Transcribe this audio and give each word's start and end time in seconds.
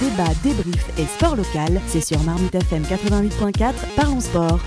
débat, 0.00 0.28
débrief 0.42 0.98
et 0.98 1.06
sport 1.06 1.36
local, 1.36 1.80
c'est 1.86 2.00
sur 2.00 2.22
Marmite 2.22 2.54
FM 2.54 2.82
88.4, 2.82 3.72
parlons 3.96 4.20
sport. 4.20 4.60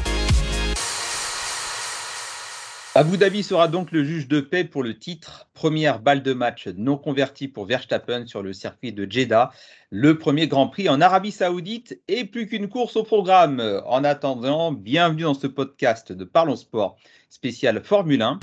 Abu 2.96 3.18
Dhabi 3.18 3.44
sera 3.44 3.68
donc 3.68 3.92
le 3.92 4.04
juge 4.04 4.28
de 4.28 4.42
paix 4.42 4.64
pour 4.64 4.82
le 4.82 4.98
titre. 4.98 5.48
Première 5.54 6.00
balle 6.00 6.24
de 6.24 6.34
match 6.34 6.68
non 6.76 6.98
convertie 6.98 7.48
pour 7.48 7.66
Verstappen 7.66 8.26
sur 8.26 8.42
le 8.42 8.52
circuit 8.52 8.92
de 8.92 9.10
Jeddah. 9.10 9.52
Le 9.92 10.18
premier 10.18 10.48
Grand 10.48 10.68
Prix 10.68 10.90
en 10.90 11.00
Arabie 11.00 11.32
Saoudite 11.32 12.02
et 12.08 12.26
plus 12.26 12.48
qu'une 12.48 12.68
course 12.68 12.96
au 12.96 13.04
programme. 13.04 13.62
En 13.86 14.04
attendant, 14.04 14.72
bienvenue 14.72 15.24
dans 15.24 15.36
ce 15.36 15.48
podcast 15.48 16.12
de 16.12 16.24
Parlons 16.24 16.56
Sport 16.56 16.98
spécial 17.30 17.82
Formule 17.84 18.24
1. 18.24 18.40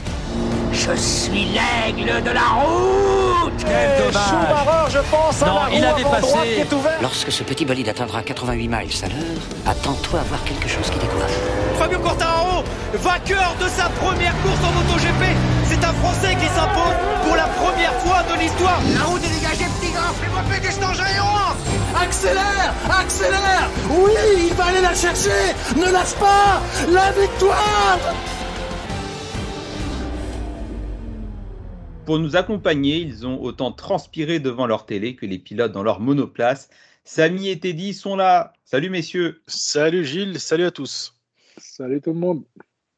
Je 0.77 0.95
suis 0.95 1.47
l'aigle 1.57 2.23
de 2.23 2.31
la 2.31 2.49
route 2.61 3.53
Quel 3.59 4.13
dommage 4.13 4.93
je 4.93 4.99
pense, 5.11 5.43
à 5.43 5.47
Non, 5.47 5.55
la 5.65 5.71
il 5.73 5.85
roue 5.85 5.91
avait 5.91 6.03
passé. 6.05 6.37
qui 6.55 6.61
est 6.61 6.73
ouverte. 6.73 6.97
Lorsque 7.01 7.33
ce 7.33 7.43
petit 7.45 7.65
bolide 7.65 7.89
atteindra 7.89 8.23
88 8.23 8.69
miles 8.69 8.77
à 9.03 9.09
l'heure, 9.09 9.43
attends-toi 9.67 10.21
à 10.21 10.23
voir 10.25 10.45
quelque 10.45 10.69
chose 10.69 10.89
qui 10.91 10.99
décourage. 10.99 11.31
Fabio 11.79 11.99
Quartararo, 11.99 12.63
vainqueur 12.95 13.57
de 13.59 13.69
sa 13.69 13.89
première 14.01 14.35
course 14.43 14.61
en 14.63 14.73
MotoGP. 14.73 15.25
C'est 15.65 15.83
un 15.83 15.95
Français 15.95 16.37
qui 16.37 16.47
s'impose 16.47 16.97
pour 17.27 17.37
la 17.37 17.49
première 17.57 17.95
fois 18.05 18.23
de 18.31 18.39
l'histoire. 18.39 18.79
La 18.95 19.05
route 19.05 19.25
est 19.25 19.35
dégagée, 19.35 19.67
petit 19.81 19.93
gars. 19.93 20.13
Fais-moi 20.21 20.43
péter 20.51 20.71
cet 20.71 20.85
engin 20.85 21.05
Accélère 21.99 22.75
Accélère 22.91 23.69
Oui, 23.91 24.13
il 24.49 24.55
va 24.55 24.65
aller 24.67 24.83
la 24.83 24.95
chercher 24.95 25.55
Ne 25.77 25.91
lâche 25.91 26.15
pas 26.21 26.61
La 26.93 27.11
victoire 27.19 27.99
Pour 32.07 32.21
nous 32.21 32.37
accompagner, 32.37 32.99
ils 32.99 33.27
ont 33.27 33.43
autant 33.43 33.73
transpiré 33.73 34.39
devant 34.39 34.67
leur 34.67 34.87
télé 34.87 35.17
que 35.17 35.27
les 35.27 35.41
pilotes 35.41 35.73
dans 35.73 35.83
leur 35.83 35.99
monoplace. 35.99 36.71
Samy 37.03 37.49
et 37.49 37.59
Teddy 37.59 37.95
sont 37.95 38.15
là. 38.15 38.53
Salut 38.65 38.91
messieurs. 38.91 39.43
Salut 39.49 40.05
Gilles, 40.05 40.39
salut 40.39 40.67
à 40.67 40.71
tous. 40.71 41.17
Salut 41.59 42.01
tout 42.01 42.13
le 42.13 42.21
monde. 42.21 42.45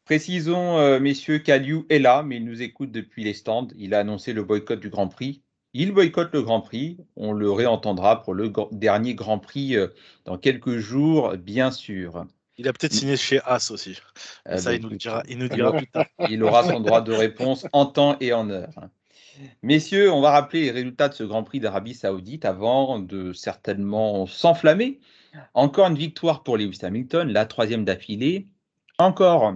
Précisons, 0.04 0.76
euh, 0.78 1.00
messieurs, 1.00 1.38
qu'Aliou 1.38 1.86
est 1.88 1.98
là, 2.00 2.22
mais 2.22 2.36
il 2.36 2.44
nous 2.44 2.60
écoute 2.60 2.92
depuis 2.92 3.24
les 3.24 3.32
stands. 3.32 3.68
Il 3.76 3.94
a 3.94 4.00
annoncé 4.00 4.34
le 4.34 4.42
boycott 4.42 4.78
du 4.78 4.90
Grand 4.90 5.08
Prix. 5.08 5.42
Il 5.72 5.92
boycotte 5.92 6.34
le 6.34 6.42
Grand 6.42 6.60
Prix. 6.60 6.98
On 7.16 7.32
le 7.32 7.50
réentendra 7.50 8.22
pour 8.22 8.34
le 8.34 8.50
gr- 8.50 8.68
dernier 8.72 9.14
Grand 9.14 9.38
Prix 9.38 9.74
euh, 9.74 9.88
dans 10.26 10.36
quelques 10.36 10.76
jours, 10.76 11.34
bien 11.38 11.70
sûr. 11.70 12.26
Il 12.58 12.68
a 12.68 12.72
peut-être 12.74 12.92
signé 12.92 13.16
chez 13.16 13.40
As 13.44 13.70
aussi. 13.70 13.96
Euh, 14.48 14.58
Ça, 14.58 14.70
bah, 14.70 14.76
il 14.76 14.82
nous 14.82 14.96
dira, 14.96 15.22
il 15.28 15.38
nous 15.38 15.48
dira 15.48 15.72
plus 15.72 15.86
tard. 15.86 16.04
il 16.28 16.42
aura 16.42 16.64
son 16.64 16.80
droit 16.80 17.00
de 17.00 17.12
réponse 17.12 17.66
en 17.72 17.86
temps 17.86 18.16
et 18.20 18.34
en 18.34 18.50
heure. 18.50 18.68
Messieurs, 19.62 20.12
on 20.12 20.20
va 20.20 20.30
rappeler 20.30 20.62
les 20.62 20.70
résultats 20.70 21.08
de 21.08 21.14
ce 21.14 21.24
Grand 21.24 21.44
Prix 21.44 21.60
d'Arabie 21.60 21.94
Saoudite 21.94 22.44
avant 22.44 22.98
de 22.98 23.32
certainement 23.32 24.26
s'enflammer. 24.26 25.00
Encore 25.54 25.88
une 25.88 25.98
victoire 25.98 26.42
pour 26.42 26.56
Lewis 26.56 26.78
Hamilton, 26.82 27.30
la 27.30 27.46
troisième 27.46 27.84
d'affilée. 27.84 28.46
Encore 28.98 29.54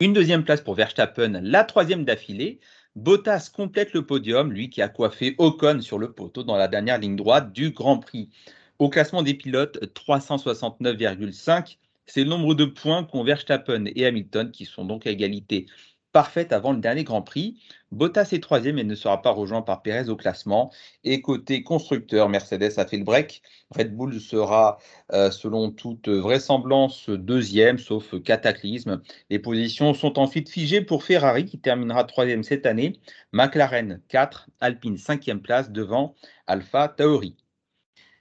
une 0.00 0.12
deuxième 0.12 0.44
place 0.44 0.60
pour 0.60 0.74
Verstappen, 0.74 1.40
la 1.42 1.64
troisième 1.64 2.04
d'affilée. 2.04 2.60
Bottas 2.96 3.50
complète 3.54 3.92
le 3.92 4.04
podium, 4.04 4.52
lui 4.52 4.70
qui 4.70 4.82
a 4.82 4.88
coiffé 4.88 5.34
Ocon 5.38 5.80
sur 5.80 5.98
le 5.98 6.12
poteau 6.12 6.42
dans 6.42 6.56
la 6.56 6.68
dernière 6.68 6.98
ligne 6.98 7.16
droite 7.16 7.52
du 7.52 7.70
Grand 7.70 7.98
Prix. 7.98 8.30
Au 8.78 8.88
classement 8.88 9.22
des 9.22 9.34
pilotes, 9.34 9.78
369,5. 9.94 11.78
C'est 12.06 12.24
le 12.24 12.30
nombre 12.30 12.54
de 12.54 12.64
points 12.64 13.04
qu'ont 13.04 13.22
Verstappen 13.22 13.84
et 13.94 14.06
Hamilton, 14.06 14.50
qui 14.50 14.64
sont 14.64 14.84
donc 14.84 15.06
à 15.06 15.10
égalité 15.10 15.66
parfaite 16.12 16.52
avant 16.52 16.72
le 16.72 16.78
dernier 16.78 17.04
Grand 17.04 17.22
Prix. 17.22 17.60
Bottas 17.90 18.28
est 18.32 18.42
troisième 18.42 18.78
et 18.78 18.84
ne 18.84 18.94
sera 18.94 19.22
pas 19.22 19.30
rejoint 19.30 19.62
par 19.62 19.82
Perez 19.82 20.08
au 20.08 20.16
classement. 20.16 20.72
Et 21.04 21.20
côté 21.22 21.62
constructeur, 21.62 22.28
Mercedes 22.28 22.78
a 22.78 22.86
fait 22.86 22.98
le 22.98 23.04
break. 23.04 23.42
Red 23.70 23.96
Bull 23.96 24.20
sera, 24.20 24.78
euh, 25.12 25.30
selon 25.30 25.70
toute 25.70 26.08
vraisemblance, 26.08 27.08
deuxième, 27.08 27.78
sauf 27.78 28.20
cataclysme. 28.22 29.02
Les 29.30 29.38
positions 29.38 29.94
sont 29.94 30.18
ensuite 30.18 30.48
figées 30.48 30.82
pour 30.82 31.04
Ferrari, 31.04 31.44
qui 31.44 31.58
terminera 31.58 32.04
troisième 32.04 32.42
cette 32.42 32.66
année. 32.66 33.00
McLaren 33.32 34.02
4, 34.08 34.50
Alpine 34.60 34.98
cinquième 34.98 35.40
place 35.40 35.70
devant 35.70 36.14
Alpha 36.46 36.88
Tauri. 36.88 37.36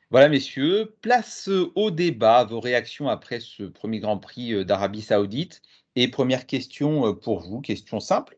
Voilà, 0.10 0.30
messieurs, 0.30 0.96
place 1.02 1.50
au 1.76 1.92
débat, 1.92 2.46
vos 2.46 2.62
réactions 2.62 3.10
après 3.10 3.42
ce 3.42 3.64
premier 3.64 4.00
Grand 4.00 4.18
Prix 4.18 4.54
euh, 4.54 4.64
d'Arabie 4.64 5.02
Saoudite. 5.02 5.62
Et 6.00 6.08
première 6.10 6.46
question 6.46 7.08
euh, 7.08 7.14
pour 7.14 7.40
vous, 7.40 7.60
question 7.60 8.00
simple. 8.00 8.38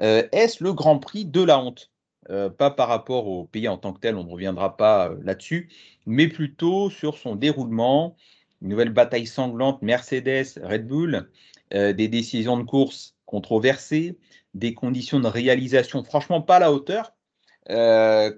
Euh, 0.00 0.22
Est-ce 0.30 0.62
le 0.62 0.72
Grand 0.72 1.00
Prix 1.00 1.24
de 1.24 1.42
la 1.42 1.58
honte? 1.58 1.90
Euh, 2.30 2.48
Pas 2.48 2.70
par 2.70 2.86
rapport 2.86 3.26
au 3.26 3.44
pays 3.44 3.66
en 3.66 3.76
tant 3.76 3.92
que 3.92 3.98
tel, 3.98 4.14
on 4.14 4.22
ne 4.22 4.30
reviendra 4.30 4.76
pas 4.76 5.10
là-dessus, 5.24 5.68
mais 6.06 6.28
plutôt 6.28 6.90
sur 6.90 7.18
son 7.18 7.34
déroulement. 7.34 8.14
Une 8.62 8.68
nouvelle 8.68 8.92
bataille 8.92 9.26
sanglante 9.26 9.82
Mercedes, 9.82 10.60
Red 10.62 10.86
Bull, 10.86 11.28
des 11.72 12.06
décisions 12.06 12.56
de 12.56 12.62
course 12.62 13.16
controversées, 13.26 14.16
des 14.54 14.72
conditions 14.72 15.18
de 15.18 15.26
réalisation 15.26 16.04
franchement 16.04 16.40
pas 16.40 16.56
à 16.56 16.60
la 16.60 16.72
hauteur. 16.72 17.12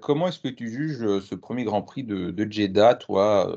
Comment 0.01 0.29
est-ce 0.29 0.39
que 0.39 0.47
tu 0.47 0.71
juges 0.71 1.19
ce 1.19 1.35
premier 1.35 1.63
Grand 1.63 1.83
Prix 1.83 2.03
de, 2.03 2.31
de 2.31 2.51
Jeddah, 2.51 2.95
toi, 2.95 3.55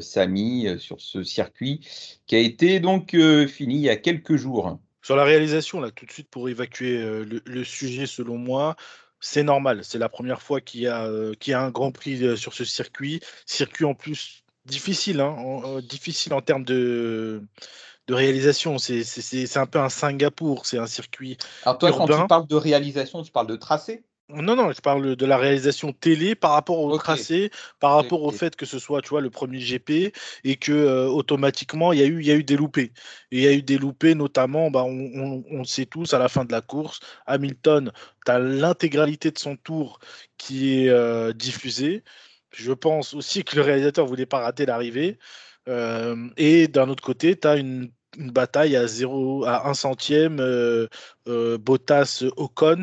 Samy, 0.00 0.66
euh, 0.68 0.78
sur 0.78 1.00
ce 1.00 1.22
circuit 1.22 1.80
qui 2.26 2.36
a 2.36 2.38
été 2.38 2.80
donc 2.80 3.14
euh, 3.14 3.46
fini 3.46 3.76
il 3.76 3.80
y 3.82 3.90
a 3.90 3.96
quelques 3.96 4.36
jours 4.36 4.78
Sur 5.02 5.16
la 5.16 5.24
réalisation, 5.24 5.80
là, 5.80 5.90
tout 5.90 6.06
de 6.06 6.10
suite 6.12 6.28
pour 6.30 6.48
évacuer 6.48 6.96
euh, 7.02 7.24
le, 7.24 7.42
le 7.44 7.64
sujet, 7.64 8.06
selon 8.06 8.38
moi, 8.38 8.76
c'est 9.20 9.42
normal. 9.42 9.84
C'est 9.84 9.98
la 9.98 10.08
première 10.08 10.40
fois 10.42 10.60
qu'il 10.60 10.80
y, 10.82 10.86
a, 10.86 11.04
euh, 11.06 11.34
qu'il 11.34 11.50
y 11.52 11.54
a 11.54 11.60
un 11.62 11.70
Grand 11.70 11.92
Prix 11.92 12.24
euh, 12.24 12.36
sur 12.36 12.54
ce 12.54 12.64
circuit. 12.64 13.20
Circuit 13.46 13.84
en 13.84 13.94
plus 13.94 14.44
difficile, 14.64 15.20
hein, 15.20 15.28
en- 15.28 15.76
euh, 15.78 15.82
difficile 15.82 16.32
en 16.32 16.40
termes 16.40 16.64
de, 16.64 17.42
de 18.08 18.14
réalisation. 18.14 18.78
C'est, 18.78 19.04
un 19.56 19.66
peu 19.66 19.80
un 19.80 19.90
Singapour, 19.90 20.66
c'est 20.66 20.78
un 20.78 20.86
circuit 20.86 21.36
Alors 21.62 21.78
toi, 21.78 21.92
quand 21.92 22.08
tu 22.08 22.24
parles 22.26 22.46
de 22.46 22.54
réalisation, 22.56 23.22
tu 23.22 23.32
parles 23.32 23.46
de 23.48 23.56
tracé? 23.56 24.04
Non, 24.42 24.56
non, 24.56 24.72
je 24.72 24.80
parle 24.80 25.16
de 25.16 25.26
la 25.26 25.36
réalisation 25.36 25.92
télé 25.92 26.34
par 26.34 26.52
rapport 26.52 26.80
au 26.80 26.92
Ok. 26.92 27.02
tracé, 27.02 27.50
par 27.78 27.94
rapport 27.94 28.22
au 28.22 28.30
fait 28.32 28.56
que 28.56 28.66
ce 28.66 28.78
soit, 28.78 29.00
tu 29.02 29.10
vois, 29.10 29.20
le 29.20 29.30
premier 29.30 29.58
GP 29.60 30.12
et 30.44 30.56
que 30.56 30.72
euh, 30.72 31.06
automatiquement 31.08 31.92
il 31.92 32.00
y 32.00 32.02
a 32.02 32.06
eu, 32.06 32.20
il 32.20 32.26
y 32.26 32.30
a 32.30 32.34
eu 32.34 32.42
des 32.44 32.56
loupés. 32.56 32.92
Et 33.30 33.38
il 33.38 33.42
y 33.42 33.46
a 33.46 33.52
eu 33.52 33.62
des 33.62 33.78
loupés, 33.78 34.14
notamment, 34.14 34.70
bah, 34.70 34.82
on, 34.84 34.90
on- 34.90 35.44
on 35.50 35.58
le 35.58 35.64
sait 35.64 35.86
tous, 35.86 36.14
à 36.14 36.18
la 36.18 36.28
fin 36.28 36.44
de 36.44 36.52
la 36.52 36.60
course, 36.62 37.00
Hamilton, 37.26 37.92
tu 38.26 38.32
as 38.32 38.38
l'intégralité 38.38 39.30
de 39.30 39.38
son 39.38 39.56
tour 39.56 39.98
qui 40.38 40.84
est 40.84 40.88
euh, 40.88 41.32
diffusée. 41.32 42.02
Je 42.52 42.72
pense 42.72 43.14
aussi 43.14 43.44
que 43.44 43.56
le 43.56 43.62
réalisateur 43.62 44.06
voulait 44.06 44.26
pas 44.26 44.40
rater 44.40 44.66
l'arrivée. 44.66 45.18
Euh, 45.68 46.28
et 46.36 46.68
d'un 46.68 46.88
autre 46.88 47.02
côté, 47.02 47.38
tu 47.38 47.46
as 47.48 47.56
une, 47.56 47.90
une 48.18 48.30
bataille 48.30 48.76
à 48.76 48.86
0, 48.86 49.44
à 49.44 49.68
1 49.68 49.74
centième, 49.74 50.40
Bottas-Ocon 51.26 52.82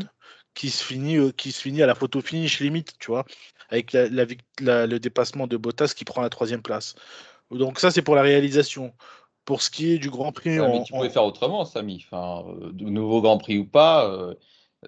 qui 0.54 0.70
se 0.70 0.84
finit 0.84 1.18
euh, 1.18 1.32
qui 1.32 1.52
se 1.52 1.62
finit 1.62 1.82
à 1.82 1.86
la 1.88 1.96
photo 1.96 2.22
finish 2.22 2.60
limite, 2.60 2.94
tu 3.00 3.08
vois, 3.08 3.26
avec 3.70 3.94
la, 3.94 4.10
la 4.10 4.26
vic- 4.26 4.42
la- 4.60 4.88
le 4.88 5.00
dépassement 5.00 5.48
de 5.48 5.58
Bottas 5.58 5.94
qui 5.96 6.06
prend 6.06 6.22
la 6.22 6.30
troisième 6.30 6.62
place. 6.62 6.96
Donc 7.52 7.80
ça 7.80 7.92
c'est 7.92 8.02
pour 8.02 8.16
la 8.16 8.22
réalisation. 8.22 8.94
Pour 9.44 9.64
ce 9.64 9.72
qui 9.72 9.94
est 9.94 9.98
du 9.98 10.10
Grand 10.12 10.32
Prix, 10.32 10.60
Ah, 10.60 10.66
en- 10.66 10.72
Mais 10.72 10.84
tu 10.84 10.94
en- 10.94 10.98
pouvais 10.98 11.10
faire 11.10 11.24
autrement, 11.26 11.66
Samy. 11.66 12.06
Enfin, 12.06 12.46
euh, 12.48 12.72
de 12.74 12.86
nouveau 12.86 13.22
Grand 13.22 13.40
Prix 13.40 13.58
ou 13.58 13.66
pas, 13.66 14.08
euh, 14.08 14.36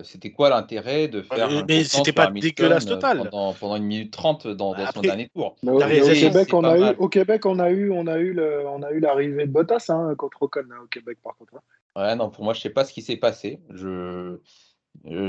c'était 0.03 0.31
quoi 0.31 0.49
l'intérêt 0.49 1.07
de 1.07 1.21
faire 1.23 1.49
Mais- 1.49 1.55
un 1.57 1.65
mais 1.67 1.77
course 1.79 1.87
c'était 1.89 2.11
pas 2.13 2.25
Hamilton, 2.25 2.49
dégueulasse 2.51 2.85
totale. 2.85 3.29
Pendant, 3.31 3.53
pendant 3.53 3.75
une 3.77 3.83
minute 3.85 4.13
trente 4.13 4.47
dans, 4.47 4.73
dans 4.75 4.91
son 4.91 5.01
dernier 5.01 5.29
tour. 5.29 5.55
Mais 5.63 5.71
au, 5.71 5.79
mais 5.79 6.01
Québec, 6.01 6.53
on 6.53 6.63
a 6.63 6.77
eu, 6.77 6.81
mal. 6.81 6.95
au 6.99 7.09
Québec, 7.09 7.45
on 7.47 7.57
a 7.59 7.71
eu, 7.71 7.91
on 7.91 8.05
a 8.07 8.17
eu 8.19 8.33
le, 8.33 8.67
on 8.67 8.83
a 8.83 8.91
eu 8.91 8.99
l'arrivée 8.99 9.47
de 9.47 9.51
Bottas 9.51 9.85
hein, 9.89 10.13
contre 10.15 10.43
Ocon 10.43 10.61
hein, 10.71 10.81
au 10.83 10.87
Québec, 10.87 11.17
par 11.23 11.35
contre. 11.35 11.55
hein. 11.55 11.61
Ouais, 11.95 12.15
non, 12.15 12.29
pour 12.29 12.43
moi, 12.43 12.53
je 12.53 12.61
sais 12.61 12.69
pas 12.69 12.85
ce 12.85 12.93
qui 12.93 13.01
s'est 13.01 13.17
passé. 13.17 13.59
Je, 13.69 14.39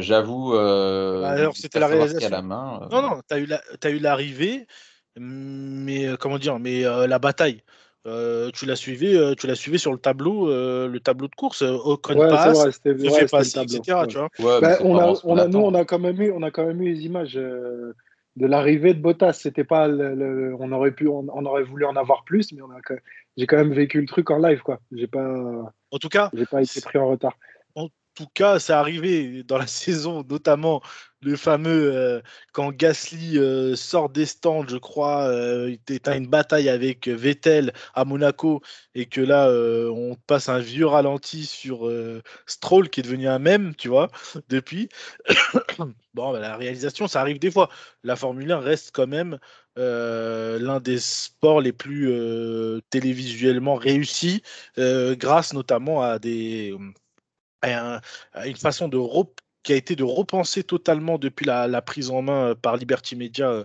j'avoue. 0.00 0.54
euh, 0.54 1.22
Bah, 1.22 1.30
alors, 1.30 1.56
c'était 1.56 1.78
la 1.80 1.86
a 1.86 1.88
à 1.88 1.92
réalisation. 1.94 2.30
la 2.30 2.42
main. 2.42 2.80
euh, 2.82 2.88
Non, 2.90 3.02
non, 3.02 3.20
tu 3.28 3.34
as 3.34 3.38
eu 3.38 3.46
la- 3.46 3.62
t'as 3.80 3.90
eu 3.90 3.98
l'arrivée, 3.98 4.66
mais 5.16 6.06
euh, 6.06 6.16
comment 6.16 6.38
dire, 6.38 6.58
mais 6.58 6.84
euh, 6.84 7.06
la 7.06 7.18
bataille. 7.18 7.62
euh, 8.06 8.50
tu 8.50 8.66
l'as 8.66 8.76
suivi, 8.76 9.16
euh, 9.16 9.34
tu 9.34 9.46
l'as 9.46 9.54
suivi 9.54 9.78
sur 9.78 9.90
le 9.90 9.98
tableau, 9.98 10.50
euh, 10.50 10.88
le 10.88 11.00
tableau 11.00 11.26
de 11.26 11.34
course. 11.34 11.62
euh, 11.62 11.72
Ocon 11.72 12.14
Ouais, 12.16 12.28
passe, 12.28 12.58
vrai, 12.58 12.70
c'était 12.72 12.98
se 12.98 13.04
ouais, 13.04 13.10
fait 13.20 13.28
passer, 13.28 13.52
tableau. 13.52 13.78
etc. 13.78 14.02
ouais. 14.02 14.08
Tu 14.08 14.18
vois. 14.18 14.28
Bah, 14.60 14.76
on 14.82 14.98
a, 14.98 15.14
on 15.24 15.38
a, 15.38 15.48
nous, 15.48 15.58
on 15.60 15.72
a 15.72 15.84
quand 15.86 15.98
même 15.98 16.20
eu, 16.20 16.30
on 16.30 16.42
a 16.42 16.50
quand 16.50 16.66
même 16.66 16.82
eu 16.82 16.92
les 16.92 17.06
images 17.06 17.38
euh, 17.38 17.94
de 18.36 18.46
l'arrivée 18.46 18.92
de 18.92 19.00
Bottas. 19.00 19.32
C'était 19.32 19.64
pas, 19.64 19.88
le, 19.88 20.14
le- 20.14 20.54
on 20.60 20.70
aurait 20.72 20.90
pu, 20.90 21.08
on, 21.08 21.24
on 21.32 21.46
aurait 21.46 21.62
voulu 21.62 21.86
en 21.86 21.96
avoir 21.96 22.24
plus, 22.24 22.52
mais 22.52 22.60
on 22.60 22.70
a, 22.70 22.78
j'ai 23.38 23.46
quand 23.46 23.56
même 23.56 23.72
vécu 23.72 24.02
le 24.02 24.06
truc 24.06 24.30
en 24.30 24.36
live, 24.36 24.60
quoi. 24.60 24.80
J'ai 24.92 25.06
pas, 25.06 25.26
En 25.90 25.98
tout 25.98 26.10
cas, 26.10 26.30
j'ai 26.34 26.44
pas 26.44 26.60
été 26.60 26.82
pris 26.82 26.98
en 26.98 27.08
retard. 27.08 27.38
En 27.74 27.88
tout 28.14 28.28
cas, 28.34 28.58
c'est 28.58 28.72
arrivé 28.72 29.42
dans 29.44 29.58
la 29.58 29.66
saison, 29.66 30.24
notamment 30.28 30.82
le 31.24 31.36
fameux 31.36 31.92
euh, 31.94 32.20
quand 32.52 32.70
Gasly 32.70 33.38
euh, 33.38 33.74
sort 33.76 34.10
des 34.10 34.26
stands, 34.26 34.66
je 34.68 34.76
crois, 34.76 35.24
euh, 35.24 35.74
tu 35.86 36.00
as 36.04 36.16
une 36.16 36.26
bataille 36.26 36.68
avec 36.68 37.08
Vettel 37.08 37.72
à 37.94 38.04
Monaco 38.04 38.60
et 38.94 39.06
que 39.06 39.20
là, 39.20 39.48
on 39.90 40.16
passe 40.26 40.48
un 40.48 40.58
vieux 40.58 40.86
ralenti 40.86 41.44
sur 41.46 41.90
Stroll 42.46 42.88
qui 42.90 43.00
est 43.00 43.02
devenu 43.02 43.28
un 43.28 43.38
mème, 43.38 43.74
tu 43.76 43.88
vois, 43.88 44.10
depuis. 44.48 44.88
Bon, 46.14 46.30
bah, 46.32 46.38
la 46.38 46.56
réalisation, 46.56 47.08
ça 47.08 47.20
arrive 47.20 47.40
des 47.40 47.50
fois. 47.50 47.68
La 48.04 48.14
Formule 48.14 48.52
1 48.52 48.60
reste 48.60 48.92
quand 48.92 49.08
même 49.08 49.38
l'un 49.76 50.78
des 50.78 51.00
sports 51.00 51.60
les 51.60 51.72
plus 51.72 52.12
télévisuellement 52.90 53.74
réussis, 53.74 54.42
grâce 54.78 55.52
notamment 55.54 56.02
à 56.02 56.20
des 56.20 56.72
à, 57.72 57.96
un- 57.96 58.00
à 58.32 58.46
une 58.46 58.56
façon 58.56 58.88
de 58.88 58.98
qui 59.62 59.72
a 59.72 59.76
été 59.76 59.96
de 59.96 60.04
repenser 60.04 60.62
totalement 60.62 61.16
depuis 61.18 61.46
la, 61.46 61.66
la 61.66 61.80
prise 61.80 62.10
en 62.10 62.20
main 62.22 62.50
euh, 62.50 62.54
par 62.54 62.76
Liberty 62.76 63.16
Media 63.16 63.48
euh, 63.50 63.64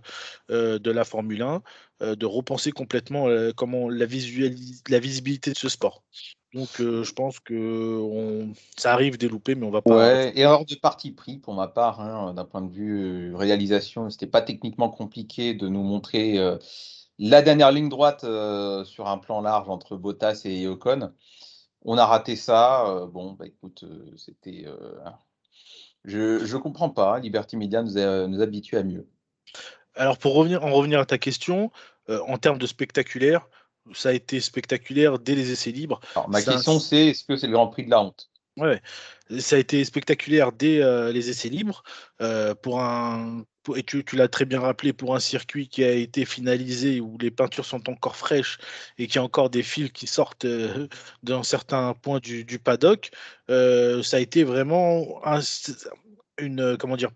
euh, 0.50 0.80
de 0.80 0.92
la 0.92 1.04
Formule 1.04 1.42
1, 1.42 1.62
euh, 2.02 2.16
de 2.16 2.26
repenser 2.26 2.72
complètement 2.72 3.28
euh, 3.28 3.52
comment 3.56 3.90
la, 3.90 4.06
visualis- 4.06 4.82
la 4.90 5.00
visibilité 5.00 5.52
de 5.52 5.58
ce 5.58 5.68
sport. 5.68 6.04
Donc, 6.54 6.70
euh, 6.80 7.04
je 7.04 7.14
pense 7.14 7.40
que 7.40 8.00
on- 8.02 8.54
ça 8.78 8.94
arrive 8.94 9.18
des 9.18 9.28
loupés, 9.28 9.56
mais 9.56 9.66
on 9.66 9.72
va 9.72 9.82
pas. 9.82 9.96
Ouais, 9.98 10.40
erreur 10.40 10.66
de 10.66 10.76
parti 10.76 11.12
pris 11.12 11.38
pour 11.38 11.54
ma 11.54 11.68
part, 11.68 12.00
hein, 12.00 12.34
d'un 12.34 12.46
point 12.46 12.62
de 12.62 12.72
vue 12.72 13.32
euh, 13.34 13.38
réalisation. 13.38 14.10
C'était 14.10 14.26
pas 14.26 14.42
techniquement 14.42 14.90
compliqué 14.90 15.54
de 15.54 15.68
nous 15.68 15.84
montrer 15.84 16.40
euh, 16.40 16.58
la 17.20 17.42
dernière 17.42 17.72
ligne 17.72 17.90
droite 17.90 18.24
euh, 18.24 18.84
sur 18.86 19.08
un 19.08 19.18
plan 19.18 19.42
large 19.42 19.70
entre 19.70 19.96
Bottas 19.98 20.42
et 20.46 20.66
Ocon. 20.68 21.12
On 21.84 21.98
a 21.98 22.06
raté 22.06 22.36
ça. 22.36 22.88
euh, 22.88 23.08
bon, 23.08 23.34
bah 23.34 23.46
écoute, 23.48 23.84
euh, 23.84 24.12
c'était. 24.18 24.64
euh, 24.66 25.00
je, 26.06 26.46
je 26.46 26.58
comprends 26.58 26.90
pas. 26.90 27.20
Liberty 27.20 27.58
Media 27.58 27.82
nous, 27.82 27.98
a- 27.98 28.28
nous 28.28 28.42
habitue 28.42 28.78
à 28.78 28.84
mieux. 28.84 29.08
Alors 29.96 30.18
pour 30.18 30.36
revenir, 30.36 30.64
en 30.64 30.72
revenir 30.72 31.00
à 31.00 31.06
ta 31.06 31.18
question, 31.18 31.72
en 32.08 32.38
termes 32.38 32.58
de 32.58 32.68
spectaculaire, 32.68 33.48
ça 33.94 34.10
a 34.10 34.14
été 34.14 34.40
spectaculaire 34.40 35.20
dès 35.20 35.36
les 35.36 35.52
essais 35.52 35.72
libres. 35.72 36.00
Alors, 36.16 36.30
ma 36.30 36.42
Ça- 36.42 36.54
question, 36.54 36.80
c'est 36.80 37.08
est-ce 37.08 37.24
que 37.24 37.36
c'est 37.36 37.48
le 37.48 37.54
Grand 37.54 37.68
Prix 37.68 37.86
de 37.86 37.90
la 37.90 38.02
honte? 38.02 38.30
Ouais, 38.60 38.82
ça 39.40 39.56
a 39.56 39.60
été 39.60 39.86
spectaculaire 39.86 40.52
dès 40.52 40.82
euh, 40.82 41.12
les 41.14 41.30
essais 41.30 41.48
libres. 41.50 41.84
euh, 42.22 42.54
pour 42.56 42.82
un, 42.82 43.46
et 43.76 43.84
tu, 43.84 44.04
l'as 44.14 44.28
très 44.28 44.44
bien 44.46 44.60
rappelé, 44.60 44.92
pour 44.92 45.16
un 45.16 45.20
circuit 45.22 45.70
qui 45.70 45.84
a 45.84 45.92
été 45.92 46.26
finalisé 46.26 47.00
où 47.00 47.18
les 47.20 47.32
peintures 47.32 47.64
sont 47.66 47.90
encore 47.90 48.18
fraîches 48.18 48.58
et 48.98 49.08
qu'il 49.08 49.16
y 49.16 49.20
a 49.20 49.24
encore 49.24 49.50
des 49.50 49.64
fils 49.64 49.92
qui 49.92 50.08
sortent 50.08 50.44
euh, 50.46 50.88
dans 51.24 51.44
certains 51.44 51.94
points 51.94 52.20
du, 52.20 52.44
paddock, 52.60 53.12
euh, 53.50 54.04
ça 54.04 54.18
a 54.18 54.20
été 54.20 54.44
vraiment 54.44 55.22
un- 55.26 55.40
une, 56.40 56.76
comment 56.78 56.98
dire, 56.98 57.12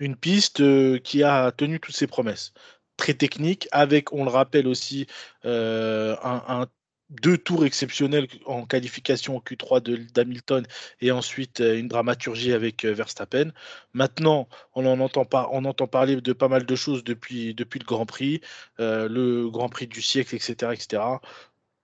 une 0.00 0.16
piste 0.16 0.62
qui 1.02 1.22
a 1.22 1.52
tenu 1.52 1.80
toutes 1.80 1.96
ses 1.96 2.06
promesses. 2.08 2.52
Très 2.98 3.14
technique, 3.14 3.68
avec, 3.72 4.12
on 4.12 4.24
le 4.24 4.30
rappelle 4.30 4.68
aussi, 4.68 5.06
un- 5.44 6.66
deux 7.12 7.38
tours 7.38 7.64
exceptionnels 7.66 8.26
en 8.46 8.64
qualification 8.66 9.36
au 9.36 9.40
Q3 9.40 9.80
de- 9.82 9.96
d'Hamilton 9.96 10.64
et 11.00 11.10
ensuite 11.12 11.60
euh, 11.60 11.78
une 11.78 11.88
dramaturgie 11.88 12.52
avec 12.52 12.84
euh, 12.84 12.92
Verstappen. 12.92 13.52
Maintenant, 13.92 14.48
on 14.74 14.86
en 14.86 15.00
entend 15.00 15.24
pas, 15.24 15.48
on 15.52 15.64
entend 15.64 15.86
parler 15.86 16.20
de 16.20 16.32
pas 16.32 16.48
mal 16.48 16.66
de 16.66 16.74
choses 16.76 17.04
depuis, 17.04 17.54
depuis 17.54 17.78
le 17.78 17.84
Grand 17.84 18.06
Prix, 18.06 18.40
euh, 18.80 19.08
le 19.08 19.48
Grand 19.50 19.68
Prix 19.68 19.86
du 19.86 20.02
siècle, 20.02 20.34
etc., 20.34 20.72
etc. 20.74 21.20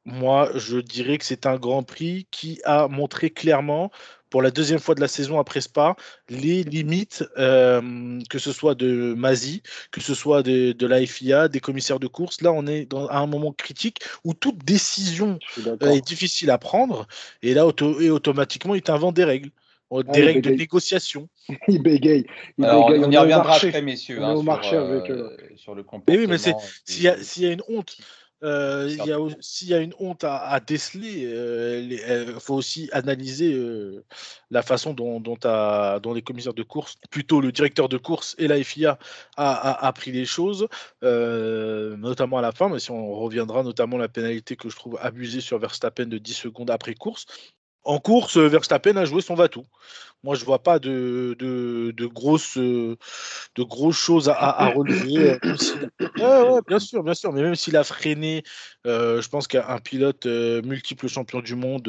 Moi, 0.05 0.51
je 0.57 0.79
dirais 0.79 1.19
que 1.19 1.25
c'est 1.25 1.47
un 1.47 1.59
Grand 1.59 1.83
Prix 1.83 2.27
qui 2.31 2.61
a 2.65 2.89
montré 2.89 3.31
clairement, 3.31 3.91
pour 4.31 4.43
la 4.43 4.51
deuxième 4.51 4.79
fois 4.79 4.95
de 4.95 5.01
la 5.01 5.09
saison 5.09 5.39
après 5.39 5.61
Spa, 5.61 5.97
les 6.29 6.63
limites, 6.63 7.25
euh, 7.39 8.19
que 8.29 8.39
ce 8.39 8.53
soit 8.53 8.75
de 8.75 9.15
Mazi, 9.15 9.63
que 9.91 10.01
ce 10.01 10.15
soit 10.15 10.43
de, 10.43 10.73
de 10.73 10.87
la 10.87 11.05
FIA, 11.05 11.49
des 11.49 11.61
commissaires 11.61 11.99
de 12.01 12.07
course. 12.07 12.41
Là, 12.43 12.53
on 12.53 12.67
est 12.67 12.85
dans, 12.85 13.07
à 13.09 13.19
un 13.19 13.27
moment 13.27 13.53
critique 13.53 14.01
où 14.25 14.35
toute 14.35 14.59
décision 14.65 15.39
euh, 15.67 15.91
est 15.93 16.07
difficile 16.07 16.51
à 16.51 16.59
prendre. 16.59 17.07
Et 17.43 17.55
là, 17.55 17.67
auto- 17.67 18.01
et 18.01 18.11
automatiquement, 18.11 18.75
il 18.75 18.83
t'invente 18.83 19.15
des 19.15 19.25
règles. 19.25 19.51
Euh, 19.91 20.03
Des 20.03 20.21
il 20.21 20.25
règles 20.27 20.43
de 20.43 20.51
négociation. 20.51 21.31
Il 21.69 21.83
bégaye. 21.83 22.27
Il 22.59 22.65
Alors, 22.67 22.89
bégaye. 22.89 23.05
on 23.07 23.11
y 23.11 23.17
reviendra 23.17 23.49
marché. 23.49 23.69
après, 23.69 23.81
messieurs, 23.81 24.19
On 24.21 24.25
hein, 24.25 24.33
au 24.35 24.37
sur, 24.37 24.45
marché 24.45 24.77
avec, 24.77 25.09
euh, 25.09 25.35
sur 25.57 25.75
le 25.75 25.83
Mais 25.83 25.89
comportement. 25.89 26.19
oui, 26.19 26.27
mais 26.29 26.37
des- 26.37 26.55
S'il 26.85 27.03
y, 27.05 27.09
a- 27.09 27.23
s'il 27.23 27.45
y 27.45 27.47
a 27.47 27.53
une 27.53 27.63
honte, 27.69 27.97
euh, 28.45 28.87
il 28.89 28.97
y 28.97 29.01
a, 29.01 29.05
Certains. 29.05 29.19
au- 29.19 29.31
s'il 29.41 29.69
y 29.69 29.75
a 29.75 29.79
une 29.79 29.95
honte 29.99 30.23
à, 30.25 30.39
à 30.39 30.61
déceler, 30.61 31.23
il 31.91 32.41
faut 32.41 32.55
aussi 32.55 32.89
analyser 32.93 33.53
euh, 33.53 34.05
la 34.51 34.63
façon 34.63 34.95
dont, 34.95 35.21
dont, 35.21 35.39
a- 35.45 35.99
dont 36.01 36.13
les 36.15 36.23
commissaires 36.23 36.55
de 36.55 36.63
course, 36.63 36.97
plutôt 37.11 37.41
le 37.41 37.51
directeur 37.53 37.89
de 37.89 37.97
course 37.97 38.35
et 38.39 38.47
la 38.47 38.63
FIA 38.63 38.99
a, 39.37 39.53
a- 39.53 39.87
a 39.87 39.93
pris 39.93 40.13
les 40.13 40.25
choses, 40.25 40.69
euh, 41.03 41.97
notamment 41.97 42.39
à 42.39 42.43
la 42.43 42.53
fin, 42.53 42.69
mais 42.69 42.79
si 42.79 42.91
on 42.91 43.15
reviendra 43.15 43.63
notamment 43.63 43.97
la 43.99 44.09
pénalité 44.09 44.57
que 44.57 44.69
je 44.69 44.77
trouve 44.77 44.99
abusée 45.01 45.41
sur 45.41 45.59
Verstappen 45.59 46.07
de 46.07 46.19
10 46.19 46.35
secondes 46.35 46.71
après 46.71 46.95
course. 46.95 47.27
En 47.85 47.99
course, 48.01 48.37
euh, 48.37 48.49
Verstappen 48.49 48.97
a 48.97 49.05
joué 49.05 49.23
son 49.23 49.35
va-tout. 49.35 49.65
Moi, 50.25 50.35
je 50.35 50.45
vois 50.45 50.63
pas 50.63 50.79
de, 50.79 51.37
de, 51.39 51.93
de 51.97 52.07
grosses, 52.07 52.59
euh, 52.59 52.97
de 53.57 53.63
grosses 53.63 53.97
choses 53.97 54.29
à, 54.29 54.67
relever. 54.67 55.31
euh, 55.31 55.39
Ouais, 56.19 56.43
ouais, 56.43 56.61
bien 56.69 56.81
sûr, 56.81 57.05
bien 57.05 57.15
sûr. 57.15 57.33
Mais 57.33 57.43
même 57.43 57.55
s'il 57.55 57.77
a 57.77 57.85
freiné, 57.85 58.43
euh, 58.87 59.23
je 59.23 59.29
pense 59.29 59.47
qu'un 59.47 59.79
pilote 59.79 60.27
euh, 60.27 60.61
multiple 60.63 61.07
champion 61.09 61.41
du 61.41 61.55
monde 61.55 61.89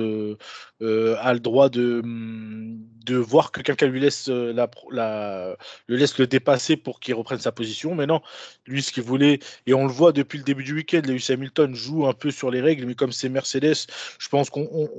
euh, 0.81 1.16
a 1.20 1.34
le 1.34 1.40
droit 1.40 1.70
de, 1.70 2.02
hum, 2.04 2.78
de 3.06 3.16
voir 3.18 3.52
que 3.52 3.62
quelqu'un 3.62 3.88
lui 3.88 4.00
laisse, 4.00 4.28
la, 4.28 4.70
la- 4.92 5.58
le 5.88 5.96
laisse 5.96 6.18
le 6.20 6.28
dépasser 6.28 6.78
pour 6.78 7.00
qu'il 7.00 7.16
reprenne 7.16 7.40
sa 7.40 7.52
position. 7.52 7.96
Mais 7.96 8.06
non, 8.06 8.22
lui, 8.68 8.82
ce 8.84 8.92
qu'il 8.92 9.04
voulait, 9.04 9.40
et 9.66 9.74
on 9.74 9.86
le 9.86 9.92
voit 9.92 10.12
depuis 10.12 10.38
le 10.38 10.44
début 10.44 10.64
du 10.64 10.74
week-end, 10.74 11.02
Lewis 11.06 11.28
Hamilton 11.32 11.74
joue 11.75 12.06
un 12.08 12.14
peu 12.14 12.32
sur 12.32 12.52
les 12.52 12.62
règles, 12.62 12.86
mais 12.86 12.96
comme 12.96 13.12
c'est 13.12 13.30
Mercedes, 13.30 13.88
je 14.20 14.30
pense 14.30 14.50
qu'on, 14.50 14.68
on- 14.72 14.90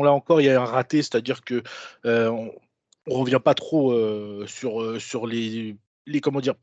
on- 0.00 0.02
là 0.04 0.12
encore, 0.12 0.40
il 0.40 0.44
y 0.46 0.50
a 0.50 0.60
un 0.60 0.64
raté, 0.64 0.98
c'est-à-dire 1.02 1.42
que 1.44 1.62
on, 2.04 2.52
on 3.06 3.20
revient 3.20 3.40
pas 3.42 3.54
trop 3.54 3.92
euh, 3.92 4.46
sur, 4.46 4.82
euh, 4.82 4.98
sur 4.98 5.26
les, 5.26 5.76
les 6.06 6.20
comment 6.20 6.40
dire 6.40 6.54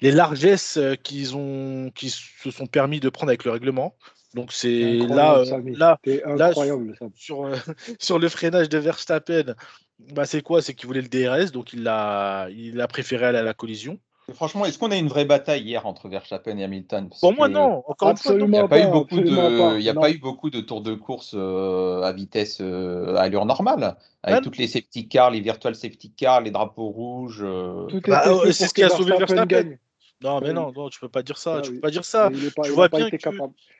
les 0.00 0.10
largesses 0.10 0.76
euh, 0.76 0.94
qu'ils 0.94 1.36
ont 1.36 1.90
qui 1.94 2.10
se 2.10 2.50
sont 2.50 2.66
permis 2.66 3.00
de 3.00 3.08
prendre 3.08 3.30
avec 3.30 3.44
le 3.44 3.52
règlement. 3.52 3.96
Donc 4.34 4.52
c'est 4.52 4.98
là 4.98 5.42
là 5.76 5.98
là, 6.36 6.52
sur 7.14 7.50
sur 7.98 8.18
le 8.18 8.28
freinage 8.28 8.68
de 8.68 8.78
Verstappen, 8.78 9.54
bah 10.12 10.26
c'est 10.26 10.42
quoi? 10.42 10.60
C'est 10.60 10.74
qu'il 10.74 10.86
voulait 10.88 11.00
le 11.00 11.08
DRS, 11.08 11.52
donc 11.52 11.72
il 11.72 11.86
a 11.88 12.48
il 12.50 12.80
a 12.80 12.88
préféré 12.88 13.26
aller 13.26 13.38
à 13.38 13.42
la 13.42 13.54
collision. 13.54 13.98
Franchement, 14.34 14.64
est-ce 14.64 14.76
qu'on 14.78 14.90
a 14.90 14.96
une 14.96 15.06
vraie 15.06 15.24
bataille 15.24 15.62
hier 15.62 15.86
entre 15.86 16.08
Verstappen 16.08 16.58
et 16.58 16.64
Hamilton? 16.64 17.08
Parce 17.08 17.20
Pour 17.20 17.32
moi 17.32 17.48
non, 17.48 17.84
encore 17.86 18.10
une 18.10 18.16
fois 18.16 18.34
non. 18.34 18.46
Il 18.46 18.50
n'y 18.50 18.58
a 18.58 18.66
pas 18.66 18.80
eu 18.80 18.90
beaucoup 18.90 19.20
de, 19.20 19.58
pas, 19.58 19.78
il 19.78 19.84
y 19.84 19.88
a 19.88 19.94
non. 19.94 20.00
pas 20.00 20.10
eu 20.10 20.18
beaucoup 20.18 20.50
de 20.50 20.60
tours 20.60 20.82
de 20.82 20.94
course 20.94 21.34
euh, 21.36 22.02
à 22.02 22.12
vitesse 22.12 22.58
euh, 22.60 23.14
à 23.14 23.20
allure 23.22 23.44
normale, 23.44 23.96
avec 24.24 24.42
toutes 24.42 24.58
les 24.58 24.66
safety 24.66 25.06
cars, 25.06 25.30
les 25.30 25.40
virtual 25.40 25.76
safety 25.76 26.10
cars, 26.10 26.40
les 26.40 26.50
drapeaux 26.50 26.88
rouges. 26.88 27.42
euh. 27.44 27.86
Bah, 28.08 28.24
euh, 28.26 28.40
fait 28.46 28.52
c'est 28.52 28.66
ce 28.66 28.74
qui 28.74 28.82
a 28.82 28.88
sauvé 28.88 29.16
Verstappen. 29.16 29.46
gagne. 29.46 29.78
Non 30.22 30.40
mais 30.40 30.52
non, 30.52 30.72
non, 30.72 30.88
tu 30.88 30.98
peux 30.98 31.10
pas 31.10 31.22
dire 31.22 31.38
ça, 31.38 31.58
Ah 31.58 31.60
tu 31.60 31.70
oui. 31.70 31.76
peux 31.76 31.82
pas 31.82 31.90
dire 31.90 32.04
ça. 32.04 32.28
Il 32.32 32.50
pas- 32.50 32.62
tu 32.62 32.70
vois 32.72 32.88
bien 32.88 33.08
que-. 33.10 33.28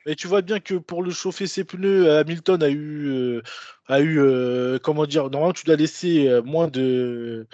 Mais 0.05 0.15
tu 0.15 0.27
vois 0.27 0.41
bien 0.41 0.61
que 0.61 0.75
pour 0.75 1.03
le 1.03 1.11
chauffer 1.11 1.47
ses 1.47 1.65
pneus, 1.65 2.09
Hamilton 2.19 2.63
a 2.63 2.69
eu, 2.69 3.07
euh, 3.07 3.41
a 3.87 3.99
eu 3.99 4.19
euh, 4.21 4.79
comment 4.79 5.05
dire, 5.05 5.23
normalement 5.29 5.51
tu 5.51 5.65
dois 5.65 5.75
laisser 5.75 6.39
moins 6.45 6.67
de, 6.69 7.47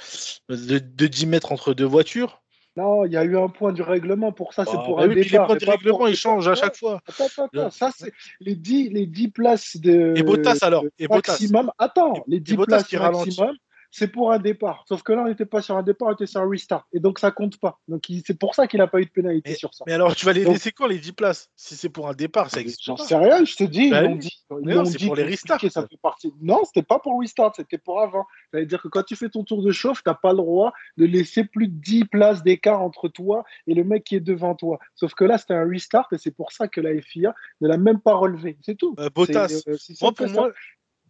de, 0.49 0.77
de 0.77 1.07
10 1.07 1.25
mètres 1.25 1.51
entre 1.51 1.73
deux 1.73 1.85
voitures. 1.85 2.42
Non, 2.75 3.05
il 3.05 3.11
y 3.11 3.17
a 3.17 3.23
eu 3.23 3.37
un 3.37 3.49
point 3.49 3.71
du 3.71 3.83
règlement 3.83 4.31
pour 4.31 4.53
ça, 4.53 4.65
c'est 4.65 4.71
Ah, 4.75 4.83
pour 4.83 4.97
bah 4.97 5.03
un 5.03 5.07
oui, 5.07 5.15
mais 5.15 5.23
les 5.23 5.37
points 5.37 5.55
du 5.55 5.65
règlement, 5.65 5.97
pour- 5.97 6.09
ils 6.09 6.15
changent 6.15 6.47
à 6.47 6.55
chaque 6.55 6.75
fois. 6.75 7.01
Attends, 7.07 7.25
attends, 7.25 7.45
attends, 7.45 7.69
ça 7.69 7.91
c'est 7.95 8.11
les 8.39 8.55
10, 8.55 8.89
les 8.89 9.05
10 9.05 9.27
places 9.29 9.77
de 9.77 10.13
Et 10.15 10.23
Bottas, 10.23 10.57
alors 10.63 10.83
Et 10.97 11.07
Bottas 11.07 11.33
maximum. 11.33 11.71
Attends, 11.77 12.15
Et- 12.15 12.21
les 12.31 12.37
et 12.37 12.39
10 12.39 12.55
Bottas 12.55 12.77
places 12.77 12.87
qui 12.87 12.97
maximum, 12.97 13.55
c'est 13.95 14.07
pour 14.07 14.31
un 14.31 14.39
départ. 14.39 14.83
Sauf 14.89 15.03
que 15.03 15.13
là, 15.13 15.21
on 15.21 15.27
n'était 15.27 15.45
pas 15.45 15.61
sur 15.61 15.77
un 15.77 15.83
départ, 15.83 16.07
on 16.07 16.13
était 16.13 16.25
sur 16.25 16.41
un 16.41 16.49
restart. 16.49 16.87
Et 16.93 16.99
donc 16.99 17.19
ça 17.19 17.29
compte 17.29 17.57
pas. 17.59 17.79
Donc 17.87 18.03
c'est 18.25 18.37
pour 18.39 18.55
ça 18.55 18.65
qu'il 18.65 18.79
n'a 18.79 18.87
pas 18.87 18.99
eu 18.99 19.05
de 19.05 19.11
pénalité 19.11 19.53
sur 19.53 19.71
ça. 19.71 19.83
Mais 19.85 19.93
alors, 19.93 20.15
tu 20.15 20.25
vas 20.25 20.33
les 20.33 20.43
Donc- 20.43 20.53
laisser 20.53 20.71
quand 20.71 20.87
les 20.87 20.97
10 20.97 21.11
places? 21.13 21.51
Si 21.55 21.75
c'est 21.75 21.89
pour 21.89 22.09
un 22.09 22.13
départ, 22.15 22.49
ça 22.49 22.59
existe 22.59 22.81
J'en 22.83 22.97
sais 22.97 23.15
rien, 23.15 23.45
je 23.45 23.55
te 23.55 23.63
dis, 23.63 23.91
Bah 23.91 24.01
ils 24.01 24.05
l'ont 24.07 24.13
oui. 24.13 24.17
dit. 24.17 24.43
Non, 24.63 24.83
c'est 24.85 24.97
dit, 24.97 25.05
pour 25.05 25.15
les 25.15 25.23
restarts. 25.23 25.61
Ça 25.69 25.87
fait 25.87 25.97
partie. 26.01 26.33
Non, 26.41 26.63
c'était 26.65 26.81
pas 26.81 26.97
pour 26.97 27.13
le 27.13 27.19
restart, 27.19 27.53
c'était 27.55 27.77
pour 27.77 28.01
avant. 28.01 28.25
Ça 28.51 28.59
veut 28.59 28.65
dire 28.65 28.81
que 28.81 28.87
quand 28.87 29.03
tu 29.03 29.15
fais 29.15 29.29
ton 29.29 29.43
tour 29.43 29.61
de 29.61 29.71
chauffe, 29.71 30.01
t'as 30.03 30.15
pas 30.15 30.31
le 30.31 30.37
droit 30.37 30.73
de 30.97 31.05
laisser 31.05 31.43
plus 31.43 31.67
de 31.67 31.73
10 31.75 32.05
places 32.05 32.41
d'écart 32.43 32.81
entre 32.81 33.09
toi 33.09 33.43
et 33.67 33.75
le 33.75 33.83
mec 33.83 34.03
qui 34.03 34.15
est 34.15 34.19
devant 34.19 34.55
toi. 34.55 34.79
Sauf 34.95 35.13
que 35.13 35.23
là, 35.23 35.37
c'était 35.37 35.53
un 35.53 35.69
restart 35.69 36.07
et 36.13 36.17
c'est 36.17 36.31
pour 36.35 36.51
ça 36.51 36.67
que 36.67 36.81
la 36.81 36.99
FIA 36.99 37.35
ne 37.61 37.67
l'a 37.67 37.77
même 37.77 37.99
pas 37.99 38.15
relevé. 38.15 38.57
C'est 38.63 38.75
tout. 38.75 38.95
Euh, 38.99 39.09
Bottas, 39.13 39.49
C'est, 39.49 39.67
euh, 39.69 39.77
moi 40.01 40.11
pour 40.13 40.29
moi, 40.29 40.51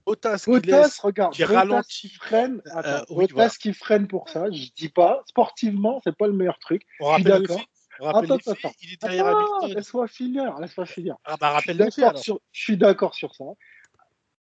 Bottas 0.05 0.39
qui 0.43 0.50
Bottas, 0.51 0.81
laisse. 0.83 1.00
regarde, 1.00 1.33
qui 1.33 1.41
Bottas 1.43 1.55
ralentit. 1.55 2.10
qui 2.10 2.15
freine, 2.15 2.62
attends, 2.72 2.89
Euh, 2.89 3.00
oui, 3.10 3.15
Bottas 3.27 3.33
voilà. 3.36 3.50
qui 3.51 3.74
freine 3.74 4.07
pour 4.07 4.29
ça, 4.29 4.51
je 4.51 4.67
dis 4.75 4.89
pas. 4.89 5.22
Sportivement, 5.27 6.01
c'est 6.03 6.15
pas 6.15 6.27
le 6.27 6.33
meilleur 6.33 6.60
truc. 6.60 6.83
On 7.00 7.10
je 7.12 7.15
suis 7.15 7.24
d'accord. 7.24 7.62
Attends, 8.01 8.36
attends. 8.36 8.72
Il 8.81 8.93
est 8.93 9.01
derrière 9.01 9.27
Attends, 9.27 9.67
laisse-moi 9.67 10.07
finir, 10.07 10.60
laisse-moi 10.60 10.86
finir. 10.86 11.15
Ah 11.25 11.38
bah 11.39 11.57
Je 11.65 11.72
suis 11.72 11.77
d'accord 11.77 12.17
sur, 12.17 12.39
je 12.51 12.62
suis 12.62 12.77
d'accord 12.77 13.13
sur 13.13 13.33
ça. 13.36 13.45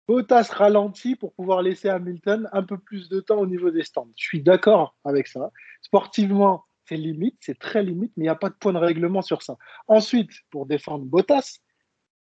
Bottas 0.07 0.49
ralentit 0.51 1.15
pour 1.15 1.33
pouvoir 1.33 1.61
laisser 1.61 1.87
Hamilton 1.87 2.49
un 2.51 2.63
peu 2.63 2.77
plus 2.77 3.07
de 3.07 3.21
temps 3.21 3.37
au 3.37 3.45
niveau 3.45 3.71
des 3.71 3.83
stands. 3.83 4.09
Je 4.17 4.23
suis 4.23 4.41
d'accord 4.41 4.97
avec 5.05 5.27
ça. 5.27 5.49
Sportivement, 5.81 6.65
c'est 6.89 6.97
limite, 6.97 7.37
c'est 7.39 7.57
très 7.57 7.83
limite, 7.83 8.11
mais 8.17 8.23
il 8.23 8.27
n'y 8.27 8.29
a 8.29 8.35
pas 8.35 8.49
de 8.49 8.55
point 8.55 8.73
de 8.73 8.79
règlement 8.79 9.21
sur 9.21 9.41
ça. 9.43 9.55
Ensuite, 9.87 10.31
pour 10.49 10.65
défendre 10.65 11.05
Bottas, 11.05 11.59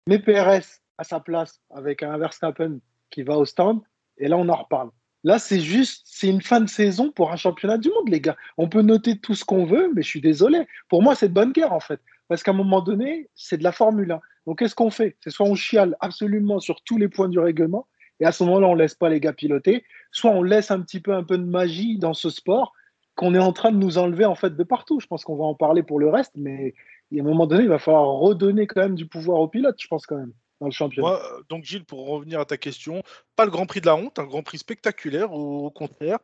met 0.06 0.18
PRS 0.18 0.82
à 0.98 1.04
sa 1.04 1.20
place 1.20 1.62
avec 1.70 2.02
un 2.02 2.18
Verstappen 2.18 2.80
qui 3.10 3.22
va 3.22 3.36
au 3.36 3.44
stand, 3.44 3.80
et 4.18 4.28
là 4.28 4.36
on 4.36 4.48
en 4.48 4.56
reparle. 4.56 4.90
Là, 5.22 5.38
c'est 5.38 5.60
juste, 5.60 6.02
c'est 6.06 6.28
une 6.28 6.40
fin 6.40 6.60
de 6.60 6.68
saison 6.68 7.10
pour 7.10 7.30
un 7.30 7.36
championnat 7.36 7.76
du 7.76 7.90
monde, 7.90 8.08
les 8.08 8.22
gars. 8.22 8.36
On 8.56 8.70
peut 8.70 8.80
noter 8.80 9.18
tout 9.18 9.34
ce 9.34 9.44
qu'on 9.44 9.66
veut, 9.66 9.92
mais 9.94 10.00
je 10.00 10.08
suis 10.08 10.22
désolé. 10.22 10.66
Pour 10.88 11.02
moi, 11.02 11.14
c'est 11.14 11.28
de 11.28 11.34
bonne 11.34 11.52
guerre, 11.52 11.74
en 11.74 11.80
fait. 11.80 12.00
Parce 12.28 12.42
qu'à 12.42 12.52
un 12.52 12.54
moment 12.54 12.80
donné, 12.80 13.28
c'est 13.34 13.58
de 13.58 13.62
la 13.62 13.72
Formule 13.72 14.12
1. 14.12 14.20
Donc, 14.46 14.60
qu'est-ce 14.60 14.74
qu'on 14.74 14.90
fait? 14.90 15.18
C'est 15.20 15.28
soit 15.28 15.46
on 15.46 15.54
chiale 15.54 15.94
absolument 16.00 16.58
sur 16.58 16.80
tous 16.84 16.96
les 16.96 17.08
points 17.08 17.28
du 17.28 17.38
règlement, 17.38 17.86
et 18.20 18.24
à 18.24 18.32
ce 18.32 18.44
moment-là, 18.44 18.68
on 18.68 18.74
laisse 18.74 18.94
pas 18.94 19.08
les 19.08 19.20
gars 19.20 19.32
piloter, 19.32 19.84
soit 20.10 20.30
on 20.30 20.42
laisse 20.42 20.70
un 20.70 20.80
petit 20.80 21.00
peu 21.00 21.12
un 21.12 21.24
peu 21.24 21.36
de 21.36 21.44
magie 21.44 21.98
dans 21.98 22.14
ce 22.14 22.30
sport 22.30 22.72
qu'on 23.14 23.34
est 23.34 23.38
en 23.38 23.52
train 23.52 23.72
de 23.72 23.76
nous 23.76 23.98
enlever 23.98 24.24
en 24.24 24.34
fait 24.34 24.56
de 24.56 24.62
partout. 24.62 25.00
Je 25.00 25.06
pense 25.06 25.24
qu'on 25.24 25.36
va 25.36 25.44
en 25.44 25.54
parler 25.54 25.82
pour 25.82 25.98
le 25.98 26.08
reste, 26.08 26.32
mais 26.36 26.74
à 27.14 27.20
un 27.20 27.22
moment 27.22 27.46
donné, 27.46 27.64
il 27.64 27.68
va 27.68 27.78
falloir 27.78 28.06
redonner 28.06 28.66
quand 28.66 28.80
même 28.80 28.94
du 28.94 29.06
pouvoir 29.06 29.40
aux 29.40 29.48
pilotes, 29.48 29.76
je 29.78 29.88
pense 29.88 30.06
quand 30.06 30.16
même, 30.16 30.32
Moi, 30.60 31.42
donc 31.48 31.64
Gilles, 31.64 31.84
pour 31.84 32.06
revenir 32.06 32.38
à 32.38 32.44
ta 32.44 32.58
question, 32.58 33.02
pas 33.34 33.46
le 33.46 33.50
Grand 33.50 33.66
Prix 33.66 33.80
de 33.80 33.86
la 33.86 33.96
honte, 33.96 34.18
un 34.18 34.24
Grand 34.24 34.42
Prix 34.42 34.58
spectaculaire 34.58 35.32
au, 35.32 35.70
contraire, 35.70 36.18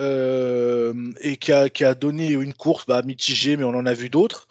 euh, 0.00 1.12
et 1.20 1.36
qui 1.36 1.52
a, 1.52 1.94
donné 1.94 2.30
une 2.30 2.52
course 2.52 2.86
bah, 2.86 3.02
mitigée, 3.02 3.56
mais 3.56 3.64
on 3.64 3.70
en 3.70 3.86
a 3.86 3.94
vu 3.94 4.10
d'autres. 4.10 4.48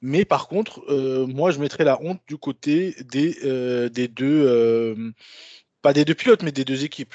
Mais 0.00 0.24
par 0.24 0.48
contre, 0.48 0.82
euh, 0.90 1.26
moi, 1.26 1.52
je 1.52 1.60
mettrais 1.60 1.84
la 1.84 2.02
honte 2.02 2.20
du 2.26 2.36
côté 2.36 2.96
des, 3.04 3.38
euh, 3.44 3.88
deux, 3.88 4.44
euh, 4.46 5.12
pas 5.80 5.92
des 5.92 6.04
deux 6.04 6.14
pilotes, 6.14 6.42
mais 6.42 6.52
des 6.52 6.64
deux 6.64 6.84
équipes. 6.84 7.14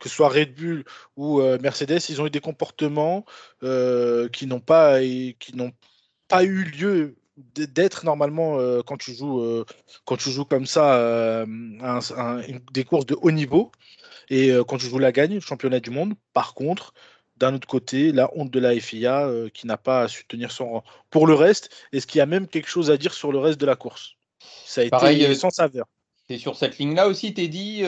Que 0.00 0.08
ce 0.08 0.14
soit 0.14 0.28
Red 0.28 0.54
Bull 0.54 0.84
ou 1.16 1.40
euh, 1.40 1.58
Mercedes, 1.60 2.00
ils 2.08 2.20
ont 2.20 2.26
eu 2.26 2.30
des 2.30 2.40
comportements 2.40 3.24
euh, 3.62 4.28
qui 4.28 4.46
n'ont 4.46 4.60
pas, 4.60 5.00
qui 5.00 5.52
n'ont 5.54 5.72
pas 6.28 6.44
eu 6.44 6.64
lieu 6.64 7.16
d'être 7.54 8.04
normalement 8.04 8.58
euh, 8.58 8.82
quand 8.82 8.96
tu 8.96 9.14
joues 9.14 9.40
euh, 9.40 9.64
quand 10.04 10.16
tu 10.16 10.30
joues 10.30 10.44
comme 10.44 10.66
ça 10.66 10.94
euh, 10.94 11.46
un, 11.80 11.98
un, 12.16 12.42
une, 12.42 12.60
des 12.72 12.84
courses 12.84 13.06
de 13.06 13.16
haut 13.20 13.30
niveau 13.30 13.70
et 14.30 14.52
quand 14.66 14.76
tu 14.76 14.86
joues 14.86 14.98
la 14.98 15.12
gagne 15.12 15.40
championnat 15.40 15.80
du 15.80 15.90
monde. 15.90 16.14
Par 16.34 16.54
contre 16.54 16.92
d'un 17.38 17.54
autre 17.54 17.68
côté 17.68 18.12
la 18.12 18.30
honte 18.34 18.50
de 18.50 18.60
la 18.60 18.78
FIA 18.78 19.30
qui 19.54 19.66
n'a 19.66 19.76
pas 19.76 20.08
su 20.08 20.26
tenir 20.26 20.50
son 20.50 20.70
rang. 20.70 20.84
Pour 21.10 21.26
le 21.26 21.34
reste 21.34 21.70
est-ce 21.92 22.06
qu'il 22.06 22.18
y 22.18 22.22
a 22.22 22.26
même 22.26 22.46
quelque 22.46 22.68
chose 22.68 22.90
à 22.90 22.96
dire 22.96 23.14
sur 23.14 23.32
le 23.32 23.38
reste 23.38 23.60
de 23.60 23.66
la 23.66 23.76
course? 23.76 24.16
Ça 24.66 24.82
a 24.82 24.84
été 25.12 25.34
sans 25.34 25.50
saveur. 25.50 25.86
c'est 26.28 26.36
sur 26.36 26.56
cette 26.56 26.78
ligne-là 26.78 27.08
aussi, 27.08 27.32
Teddy, 27.32 27.82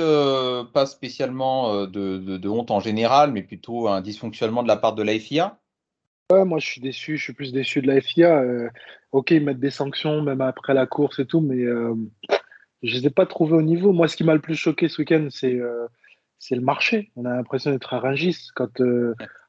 pas 0.73 0.87
spécialement 0.87 1.87
de, 1.87 2.17
de, 2.19 2.39
de, 2.39 2.49
honte 2.49 2.71
en 2.71 2.81
général, 2.81 3.33
mais 3.33 3.43
plutôt 3.43 3.89
un 3.89 4.01
dysfonctionnement 4.01 4.63
de 4.63 4.69
la 4.69 4.77
part 4.77 4.95
de 4.95 5.03
la 5.03 5.19
FIA 5.19 5.60
Ouais, 6.31 6.45
moi 6.45 6.61
je 6.61 6.67
suis 6.67 6.81
déçu, 6.81 7.17
je 7.17 7.25
suis 7.25 7.33
plus 7.33 7.53
déçu 7.53 7.83
de 7.83 7.89
la 7.89 8.01
FIA. 8.01 8.39
Euh, 8.41 8.69
ok, 9.11 9.33
ils 9.33 9.45
mettent 9.45 9.59
des 9.59 9.71
sanctions 9.71 10.23
même 10.23 10.41
après 10.41 10.75
la 10.75 10.87
course 10.87 11.19
et 11.19 11.27
tout, 11.27 11.41
mais 11.41 11.65
euh, 11.65 11.93
je 12.85 12.95
ne 12.95 13.01
les 13.01 13.07
ai 13.09 13.11
pas 13.11 13.27
trouvés 13.27 13.57
au 13.57 13.63
niveau. 13.63 13.93
Moi, 13.93 14.07
ce 14.07 14.17
qui 14.17 14.23
m'a 14.23 14.35
le 14.35 14.41
plus 14.41 14.55
choqué 14.55 14.89
ce 14.89 15.03
week-end, 15.03 15.27
c'est 15.31 15.55
euh, 15.55 15.89
le 16.53 16.61
marché. 16.61 17.11
On 17.17 17.25
a 17.25 17.35
l'impression 17.35 17.73
d'être 17.73 17.93
à 17.95 17.99
Rungis. 17.99 18.51
Quand 18.55 18.81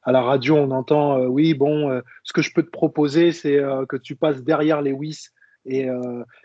à 0.02 0.10
la 0.10 0.22
radio, 0.22 0.56
on 0.56 0.72
entend 0.72 1.20
oui, 1.26 1.54
bon, 1.54 2.02
ce 2.24 2.32
que 2.32 2.42
je 2.42 2.52
peux 2.52 2.64
te 2.64 2.70
proposer, 2.70 3.30
c'est 3.30 3.58
que 3.88 3.96
tu 3.96 4.16
passes 4.16 4.42
derrière 4.42 4.82
Lewis. 4.82 5.28
Et, 5.64 5.86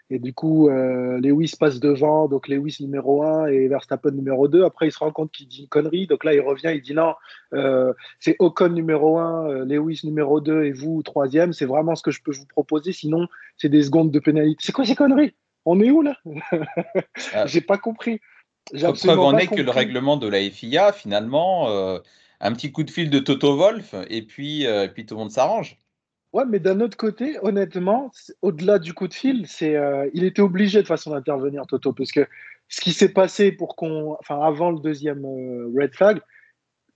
et 0.10 0.20
du 0.20 0.34
coup, 0.34 0.70
Lewis 0.70 1.54
passe 1.60 1.80
devant, 1.80 2.28
donc 2.28 2.48
Lewis 2.48 2.78
numéro 2.82 3.24
1 3.24 3.48
et 3.48 3.68
Verstappen 3.68 4.12
numéro 4.12 4.48
2. 4.48 4.64
Après, 4.64 4.88
il 4.88 4.92
se 4.92 5.00
rend 5.00 5.12
compte 5.12 5.32
qu'il 5.32 5.48
dit 5.48 5.62
une 5.62 5.68
connerie. 5.68 6.06
Donc 6.06 6.24
là, 6.24 6.34
il 6.36 6.42
revient, 6.42 6.72
il 6.76 6.82
dit 6.82 6.94
non, 6.94 7.16
c'est 8.20 8.36
Ocon 8.38 8.70
numéro 8.70 9.18
1, 9.18 9.66
Lewis 9.66 10.02
numéro 10.04 10.40
2 10.40 10.66
et 10.66 10.72
vous 10.72 11.02
troisième. 11.02 11.54
C'est 11.54 11.66
vraiment 11.66 11.96
ce 11.96 12.04
que 12.04 12.12
je 12.12 12.22
peux 12.22 12.32
vous 12.32 12.46
proposer. 12.46 12.92
Sinon, 12.92 13.28
c'est 13.58 13.70
des 13.70 13.84
secondes 13.84 14.12
de 14.12 14.20
pénalité. 14.20 14.58
C'est 14.64 14.72
quoi 14.72 14.86
ces 14.86 14.96
conneries? 14.96 15.34
On 15.66 15.82
est 15.82 15.92
où 15.92 16.02
là? 16.02 16.16
Ah. 17.34 17.46
J'ai 17.48 17.62
pas 17.62 17.78
compris. 17.78 18.22
Preuve 18.74 19.20
en 19.20 19.38
est 19.38 19.48
que 19.48 19.62
le 19.62 19.72
règlement 19.72 20.18
de 20.18 20.28
la 20.28 20.40
FIA, 20.50 20.92
finalement, 20.94 21.70
euh, 21.70 22.00
un 22.40 22.54
petit 22.54 22.72
coup 22.72 22.84
de 22.84 22.92
fil 22.92 23.10
de 23.10 23.20
Toto 23.20 23.56
Wolf 23.56 23.96
et 24.10 24.22
puis, 24.22 24.66
euh, 24.66 24.86
et 24.86 24.90
puis 24.90 25.06
tout 25.06 25.16
le 25.16 25.20
monde 25.20 25.32
s'arrange. 25.32 25.78
Ouais, 26.34 26.44
mais 26.46 26.60
d'un 26.60 26.82
autre 26.82 26.98
côté, 26.98 27.38
honnêtement, 27.42 28.12
au-delà 28.42 28.80
du 28.80 28.94
coup 28.94 29.08
de 29.08 29.14
fil, 29.14 29.48
c'est, 29.48 29.76
euh, 29.76 30.10
il 30.14 30.24
était 30.24 30.42
obligé 30.42 30.82
de 30.82 30.88
façon 30.88 31.12
d'intervenir, 31.12 31.66
Toto, 31.68 31.94
parce 31.94 32.12
que 32.12 32.28
ce 32.68 32.82
qui 32.82 32.92
s'est 32.92 33.14
passé 33.14 33.52
pour 33.52 33.76
qu'on, 33.76 34.18
enfin, 34.20 34.40
avant 34.42 34.72
le 34.72 34.80
deuxième 34.80 35.24
euh, 35.26 35.72
red 35.76 35.96
flag, 35.96 36.20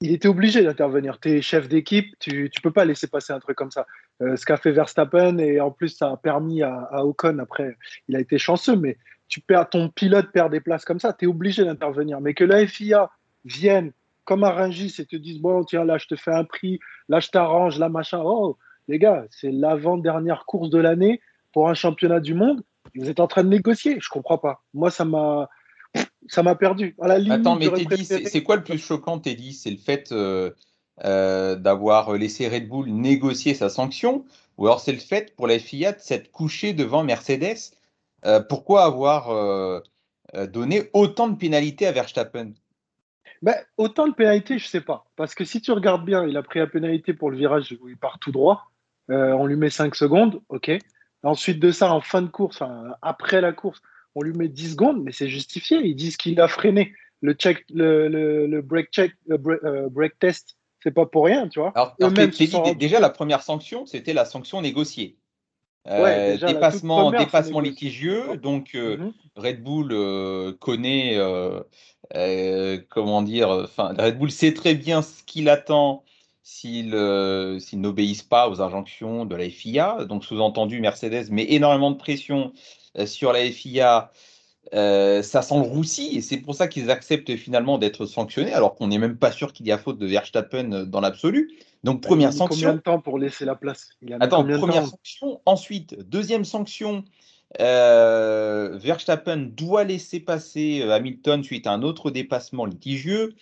il 0.02 0.12
était 0.12 0.28
obligé 0.28 0.64
d'intervenir. 0.64 1.20
Tu 1.20 1.30
es 1.30 1.42
chef 1.42 1.70
d'équipe, 1.70 2.14
tu 2.20 2.44
ne 2.44 2.62
peux 2.62 2.72
pas 2.72 2.86
laisser 2.86 3.08
passer 3.08 3.32
un 3.32 3.40
truc 3.40 3.56
comme 3.56 3.72
ça. 3.72 3.86
Euh, 4.22 4.36
ce 4.36 4.46
qu'a 4.46 4.58
fait 4.58 4.72
Verstappen, 4.72 5.38
et 5.38 5.62
en 5.62 5.72
plus, 5.72 5.90
ça 5.90 6.12
a 6.12 6.18
permis 6.18 6.62
à, 6.62 6.76
à, 6.92 7.06
Ocon, 7.06 7.40
après, 7.40 7.78
il 8.10 8.16
a 8.16 8.20
été 8.20 8.38
chanceux, 8.38 8.76
mais 8.76 8.98
tu 9.30 9.40
perds, 9.40 9.70
ton 9.70 9.90
pilote 9.90 10.32
perd 10.34 10.52
des 10.52 10.60
places 10.60 10.84
comme 10.84 11.00
ça, 11.00 11.14
tu 11.14 11.26
es 11.26 11.28
obligé 11.28 11.64
d'intervenir. 11.64 12.20
Mais 12.20 12.34
que 12.34 12.44
la 12.44 12.68
FIA 12.68 13.10
vienne 13.46 13.94
comme 14.26 14.44
à 14.44 14.52
Rungis 14.52 14.96
et 15.00 15.06
te 15.06 15.16
dise, 15.16 15.40
bon, 15.40 15.64
tiens, 15.64 15.86
là, 15.86 15.98
je 15.98 16.08
te 16.08 16.16
fais 16.16 16.34
un 16.34 16.44
prix, 16.44 16.80
là, 17.08 17.20
je 17.20 17.30
t'arrange, 17.30 17.80
là, 17.80 17.90
machin, 17.90 18.22
oh, 18.24 18.58
les 18.88 19.00
gars, 19.00 19.26
c'est 19.30 19.52
l'avant-dernière 19.52 20.46
course 20.46 20.70
de 20.70 20.78
l'année 20.78 21.22
pour 21.54 21.70
un 21.70 21.74
championnat 21.74 22.20
du 22.20 22.34
monde. 22.34 22.62
Vous 22.96 23.10
êtes 23.10 23.20
en 23.20 23.28
train 23.28 23.44
de 23.44 23.50
négocier. 23.50 23.98
Je 24.00 24.10
comprends 24.10 24.38
pas. 24.38 24.64
Moi, 24.74 24.92
ça 24.92 25.06
m'a, 25.06 25.50
ça 26.28 26.44
m'a 26.44 26.56
perdu. 26.56 26.96
À 27.02 27.08
la 27.08 27.20
limite, 27.20 27.40
Attends, 27.40 27.56
mais 27.56 27.70
Teddy, 27.70 28.06
c'est 28.06 28.44
quoi 28.44 28.56
le 28.56 28.64
plus 28.64 28.78
choquant, 28.78 29.20
Teddy? 29.20 29.54
C'est 29.54 29.72
le 29.72 29.78
fait 29.78 30.12
euh, 30.12 30.52
euh, 31.06 31.56
d'avoir 31.56 32.14
laissé 32.14 32.48
Red 32.48 32.68
Bull 32.68 32.90
négocier 32.90 33.54
sa 33.54 33.70
sanction, 33.70 34.26
ou 34.58 34.68
alors 34.68 34.80
c'est 34.80 34.92
le 34.92 35.00
fait 35.00 35.36
pour 35.36 35.48
la 35.48 35.60
FIA 35.60 35.94
de 35.94 36.00
s'être 36.00 36.32
couché 36.32 36.74
devant 36.74 37.04
Mercedes. 37.04 37.76
Euh, 38.26 38.40
pourquoi 38.40 38.84
avoir 38.84 39.82
donné 40.48 40.90
autant 40.94 41.28
de 41.28 41.36
pénalités 41.36 41.88
à 41.88 41.92
Verstappen? 41.92 42.54
Ben, 43.42 43.56
autant 43.78 44.08
de 44.08 44.14
pénalités, 44.14 44.60
je 44.60 44.68
sais 44.68 44.82
pas. 44.82 45.06
Parce 45.16 45.34
que 45.34 45.46
si 45.46 45.62
tu 45.62 45.72
regardes 45.72 46.06
bien, 46.06 46.28
il 46.28 46.38
a 46.38 46.44
pris 46.44 46.60
la 46.60 46.68
pénalité 46.68 47.14
pour 47.14 47.32
le 47.32 47.38
virage 47.38 47.76
où 47.82 47.90
il 47.90 47.98
part 47.98 48.20
tout 48.20 48.32
droit. 48.32 48.71
Euh, 49.10 49.34
on 49.34 49.46
lui 49.46 49.56
met 49.56 49.70
5 49.70 49.96
secondes, 49.96 50.42
ok. 50.50 50.72
Ensuite 51.24 51.60
de 51.60 51.72
ça, 51.72 51.94
en 51.94 52.02
fin 52.02 52.22
de 52.22 52.28
course, 52.28 52.62
enfin, 52.62 52.94
après 53.02 53.42
la 53.42 53.52
course, 53.52 53.82
on 54.16 54.22
lui 54.22 54.34
met 54.34 54.48
10 54.48 54.72
secondes, 54.72 55.04
mais 55.04 55.12
c'est 55.12 55.30
justifié. 55.30 55.80
Ils 55.84 55.96
disent 55.96 56.18
qu'il 56.18 56.40
a 56.40 56.48
freiné. 56.48 56.94
Le, 57.22 57.34
check, 57.34 57.64
le, 57.72 58.08
le, 58.08 58.48
le 58.48 58.62
break 58.62 58.90
check, 58.92 59.14
le 59.28 59.38
break, 59.38 59.64
euh, 59.64 59.90
break 59.90 60.18
test, 60.18 60.58
c'est 60.82 60.92
pas 60.92 61.06
pour 61.06 61.26
rien, 61.26 61.48
tu 61.48 61.60
vois. 61.60 61.72
Alors, 61.76 61.96
alors 62.02 62.12
dit, 62.12 62.76
déjà, 62.76 63.00
la 63.00 63.12
première 63.12 63.44
sanction, 63.44 63.86
c'était 63.86 64.14
la 64.14 64.26
sanction 64.26 64.62
négociée. 64.62 65.18
Euh, 65.88 66.04
ouais, 66.04 66.32
déjà, 66.34 66.48
dépassement 66.48 67.10
dépassement 67.12 67.60
litigieux, 67.60 68.38
donc 68.38 68.76
euh, 68.76 68.98
mm 68.98 69.02
-hmm. 69.02 69.14
Red 69.36 69.64
Bull 69.64 69.90
euh, 69.92 70.54
connaît, 70.60 71.18
comment 72.90 73.22
dire, 73.24 73.50
enfin 73.50 73.94
Red 73.98 74.20
Bull 74.20 74.32
sait 74.32 74.54
très 74.54 74.76
bien 74.76 75.02
ce 75.02 75.24
qu'il 75.24 75.50
attend 75.50 76.04
s'il 76.44 76.96
s'il 77.60 77.82
n'obéissent 77.82 78.24
pas 78.24 78.50
aux 78.50 78.62
injonctions 78.62 79.26
de 79.26 79.36
la 79.36 79.50
FIA. 79.50 80.06
Donc 80.06 80.26
sous-entendu, 80.26 80.82
Mercedes 80.82 81.30
met 81.30 81.46
énormément 81.50 81.92
de 81.92 81.98
pression 81.98 82.54
sur 83.06 83.32
la 83.32 83.50
FIA. 83.52 84.12
ça 84.74 85.42
sent 85.42 85.56
le 85.56 85.62
roussi 85.62 86.18
et 86.18 86.22
c'est 86.22 86.38
pour 86.38 86.56
ça 86.56 86.68
qu'ils 86.68 86.90
acceptent 86.90 87.36
finalement 87.36 87.78
d'être 87.78 88.06
sanctionnés 88.06 88.54
alors 88.54 88.76
qu'on 88.76 88.88
n'est 88.88 88.98
même 88.98 89.18
pas 89.18 89.32
sûr 89.32 89.54
qu'il 89.54 89.68
y 89.68 89.72
a 89.72 89.78
faute 89.78 89.98
de 90.00 90.08
Verstappen 90.08 90.86
dans 90.86 91.02
l'absolu. 91.02 91.52
Donc, 91.84 92.02
première 92.02 92.30
il 92.30 92.36
a 92.36 92.38
sanction. 92.38 92.68
Combien 92.68 92.76
de 92.76 92.82
temps 92.82 93.00
pour 93.00 93.18
laisser 93.18 93.46
la 93.46 93.56
place? 93.56 93.90
Il 94.02 94.14
a 94.14 94.18
Attends, 94.20 94.44
première 94.44 94.86
sanction. 94.86 95.42
Ensuite, 95.46 95.98
deuxième 96.08 96.46
sanction. 96.46 97.04
Euh, 97.60 98.78
Verstappen 98.78 99.50
doit 99.52 99.84
laisser 99.84 100.20
passer 100.22 100.84
Hamilton 100.84 101.44
suite 101.44 101.68
à 101.68 101.74
un 101.74 101.82
autre 101.82 102.12
dépassement 102.12 102.66
litigieux. 102.66 103.36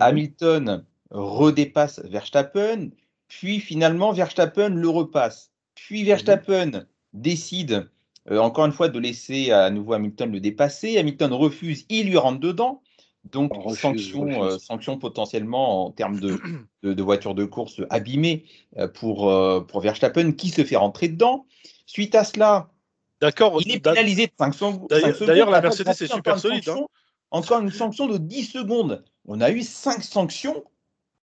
Hamilton 0.00 0.84
redépasse 1.10 2.00
Verstappen. 2.04 2.90
Puis 3.28 3.60
finalement, 3.60 4.12
Verstappen 4.12 4.70
le 4.70 4.88
repasse. 4.88 5.52
Puis 5.74 6.04
Verstappen 6.04 6.66
mmh. 6.66 6.86
décide 7.12 7.88
euh, 8.30 8.38
encore 8.38 8.66
une 8.66 8.72
fois 8.72 8.88
de 8.88 8.98
laisser 8.98 9.50
à 9.50 9.70
nouveau 9.70 9.94
Hamilton 9.94 10.32
le 10.32 10.40
dépasser. 10.40 10.98
Hamilton 10.98 11.32
refuse, 11.32 11.84
il 11.88 12.08
lui 12.08 12.16
rentre 12.16 12.40
dedans. 12.40 12.82
Donc, 13.24 13.52
refuse, 13.54 13.80
sanction, 13.80 14.20
refuse. 14.22 14.54
Euh, 14.54 14.58
sanction 14.58 14.98
potentiellement 14.98 15.86
en 15.86 15.90
termes 15.90 16.20
de, 16.20 16.38
de, 16.82 16.92
de 16.92 17.02
voiture 17.02 17.34
de 17.34 17.44
course 17.44 17.82
abîmée 17.90 18.44
euh, 18.78 18.88
pour, 18.88 19.32
pour 19.66 19.80
Verstappen 19.80 20.32
qui 20.32 20.48
se 20.48 20.64
fait 20.64 20.76
rentrer 20.76 21.08
dedans. 21.08 21.46
Suite 21.86 22.14
à 22.14 22.24
cela, 22.24 22.70
D'accord, 23.20 23.60
il 23.62 23.72
est 23.72 23.80
pénalisé 23.80 24.26
de 24.26 24.32
5 24.38 24.54
secondes. 24.54 24.86
D'ailleurs, 25.26 25.50
la 25.50 25.60
Mercedes 25.60 25.88
est 25.88 26.06
super 26.12 26.38
solide. 26.38 26.68
Hein. 26.68 26.86
Encore 27.30 27.60
une 27.60 27.70
sanction 27.70 28.06
de 28.06 28.16
10 28.16 28.44
secondes. 28.44 29.04
On 29.26 29.40
a 29.40 29.50
eu 29.50 29.62
5 29.62 30.02
sanctions 30.04 30.64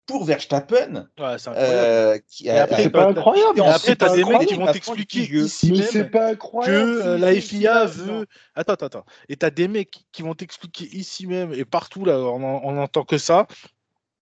pour 0.09 0.25
Verstappen. 0.25 1.07
Ouais, 1.19 1.37
c'est 1.37 1.51
euh, 1.55 2.17
c'est 2.27 2.89
pas 2.89 3.09
incroyable. 3.09 3.59
Et 3.59 3.61
après, 3.61 3.95
tu 3.95 4.03
as 4.03 4.15
des 4.15 4.23
mecs 4.23 4.47
qui 4.47 4.55
vont 4.55 4.65
t'expliquer 4.65 5.19
ici 5.19 5.71
mais 5.71 5.99
même 5.99 6.09
pas 6.09 6.29
incroyable, 6.29 6.75
que 6.75 7.07
euh, 7.07 7.17
la 7.19 7.39
FIA 7.39 7.85
veut. 7.85 8.25
Attends, 8.55 8.73
attends, 8.73 8.85
attends. 8.87 9.05
Et 9.29 9.37
tu 9.37 9.45
as 9.45 9.51
des 9.51 9.67
mecs 9.67 9.99
qui 10.11 10.23
vont 10.23 10.33
t'expliquer 10.33 10.85
ici 10.85 11.27
même 11.27 11.53
et 11.53 11.63
partout, 11.63 12.05
là, 12.05 12.17
on, 12.19 12.41
on 12.43 12.77
entend 12.81 13.03
que 13.03 13.19
ça, 13.19 13.45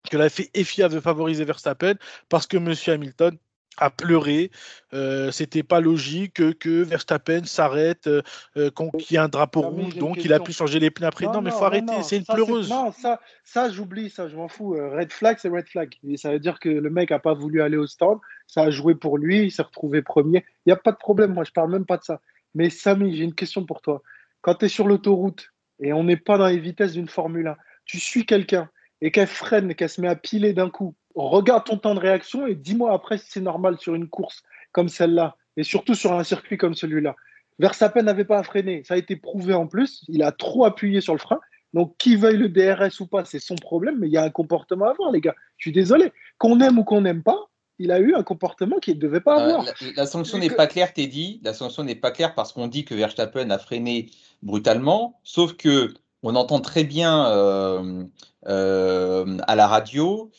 que 0.09 0.17
la 0.17 0.29
FIA 0.29 0.87
veut 0.87 1.01
favoriser 1.01 1.45
Verstappen 1.45 1.95
parce 2.29 2.47
que 2.47 2.59
Monsieur 2.59 2.93
Hamilton 2.93 3.37
à 3.79 3.91
pleurer. 3.91 4.51
Euh, 4.95 5.31
C'était 5.31 5.63
pas 5.63 5.81
logique 5.81 6.59
que, 6.59 6.83
Verstappen 6.83 7.45
s'arrête, 7.45 8.07
euh, 8.07 8.23
euh, 8.57 8.71
qu'il 8.99 9.15
y 9.15 9.17
ait 9.17 9.23
un 9.23 9.29
drapeau 9.29 9.63
Non, 9.63 9.71
rouge, 9.71 9.97
donc 9.97 10.25
il 10.25 10.33
a 10.33 10.41
pu 10.41 10.53
changer 10.53 10.79
les 10.79 10.91
pneus 10.91 11.07
après. 11.07 11.27
Non, 11.27 11.41
mais 11.41 11.51
faut 11.51 11.61
non, 11.61 11.65
arrêter, 11.65 11.87
non, 11.87 12.03
c'est 12.03 12.19
une 12.19 12.25
ça, 12.25 12.35
pleureuse. 12.35 12.69
Non, 12.69 12.93
ça, 12.93 13.21
ça 13.45 13.71
j'oublie, 13.71 14.11
ça, 14.11 14.29
je 14.29 14.37
m'en 14.37 14.49
fous. 14.49 14.73
Red 14.73 15.13
flag, 15.13 15.39
c'est 15.41 15.49
red 15.49 15.69
flag. 15.69 15.95
Et 16.07 16.17
ça 16.17 16.31
veut 16.33 16.41
dire 16.41 16.61
que 16.61 16.69
le 16.69 16.91
mec 16.91 17.11
a 17.13 17.19
pas 17.19 17.35
voulu 17.35 17.63
aller 17.63 17.77
au 17.77 17.87
stand, 17.87 18.19
ça 18.47 18.63
a 18.63 18.71
joué 18.71 18.95
pour 18.95 19.19
lui, 19.19 19.45
il 19.45 19.51
s'est 19.51 19.63
retrouvé 19.63 20.03
premier. 20.03 20.45
Il 20.67 20.69
n'y 20.69 20.73
a 20.73 20.77
pas 20.77 20.93
de 20.93 20.99
problème, 20.99 21.33
moi, 21.33 21.45
je 21.45 21.53
parle 21.53 21.71
même 21.71 21.87
pas 21.87 21.97
de 21.97 22.05
ça. 22.05 22.21
Mais 22.55 22.71
Samy, 22.71 23.17
j'ai 23.17 23.25
une 23.25 23.35
question 23.35 23.65
pour 23.65 23.81
toi. 23.81 24.03
Quand 24.43 24.57
tu 24.57 24.67
es 24.67 24.69
sur 24.69 24.87
l'autoroute 24.87 25.53
et 25.81 25.93
on 25.93 26.05
n'est 26.05 26.17
pas 26.17 26.37
dans 26.37 26.47
les 26.47 26.59
vitesses 26.59 26.93
d'une 26.93 27.09
Formule 27.09 27.47
1, 27.47 27.57
tu 27.85 27.99
suis 27.99 28.27
quelqu'un 28.27 28.69
et 29.01 29.11
qu'elle 29.11 29.27
freine 29.27 29.75
qu'elle 29.75 29.89
se 29.89 30.01
met 30.01 30.09
à 30.09 30.17
piler 30.17 30.53
d'un 30.53 30.71
coup, 30.71 30.95
regarde 31.15 31.65
ton 31.65 31.77
temps 31.77 31.95
de 31.95 32.01
réaction 32.01 32.47
et 32.47 32.55
dis-moi 32.55 32.93
après 32.93 33.19
si 33.19 33.27
c'est 33.29 33.41
normal 33.41 33.79
sur 33.79 33.95
une 33.95 34.09
course 34.09 34.43
comme 34.73 34.89
celle-là 34.89 35.37
et 35.57 35.63
surtout 35.63 35.95
sur 35.95 36.13
un 36.13 36.25
circuit 36.25 36.57
comme 36.59 36.75
celui-là. 36.75 37.15
Verstappen 37.59 38.03
n'avait 38.03 38.25
pas 38.25 38.39
à 38.39 38.43
freiner, 38.43 38.83
ça 38.85 38.95
a 38.95 38.97
été 38.97 39.17
prouvé 39.17 39.53
en 39.55 39.67
plus, 39.67 40.05
il 40.09 40.23
a 40.23 40.33
trop 40.33 40.65
appuyé 40.65 41.01
sur 41.01 41.13
le 41.13 41.19
frein. 41.19 41.39
Donc, 41.75 41.95
qui 41.97 42.17
veuille 42.17 42.37
le 42.37 42.49
DRS 42.51 43.01
ou 43.01 43.07
pas, 43.07 43.25
c'est 43.25 43.39
son 43.39 43.55
problème, 43.55 43.97
mais 43.99 44.07
il 44.07 44.13
y 44.13 44.19
a 44.19 44.23
un 44.25 44.31
comportement 44.31 44.87
à 44.87 44.91
avoir, 44.91 45.11
les 45.11 45.23
gars. 45.23 45.35
Je 45.57 45.65
suis 45.65 45.73
désolé. 45.73 46.13
Qu'on 46.37 46.61
aime 46.61 46.79
ou 46.79 46.85
qu'on 46.85 47.01
n'aime 47.01 47.23
pas, 47.23 47.49
il 47.79 47.91
a 47.93 47.99
eu 47.99 48.15
un 48.15 48.23
comportement 48.23 48.79
qu'il 48.79 48.97
ne 48.97 49.01
devait 49.01 49.21
pas 49.23 49.39
Euh, 49.41 49.45
avoir. 49.45 49.65
la, 49.65 49.73
la 49.97 50.07
sanction 50.07 50.37
n'est 50.37 50.49
que- 50.49 50.55
pas 50.55 50.67
claire, 50.67 50.93
Teddy. 50.93 51.41
La 51.43 51.55
sanction 51.55 51.83
n'est 51.83 51.95
pas 51.95 52.11
claire 52.11 52.35
parce 52.35 52.53
qu'on 52.53 52.67
dit 52.67 52.85
que 52.85 52.95
Verstappen 52.95 53.49
a 53.49 53.59
freiné 53.59 54.11
brutalement, 54.43 55.19
sauf 55.23 55.55
que 55.55 55.95
on 56.23 56.35
entend 56.37 56.61
très 56.61 56.85
bien 56.85 57.27
euh, 57.31 58.05
euh, 58.49 59.39
à 59.47 59.57
la 59.57 59.67
radio 59.67 60.31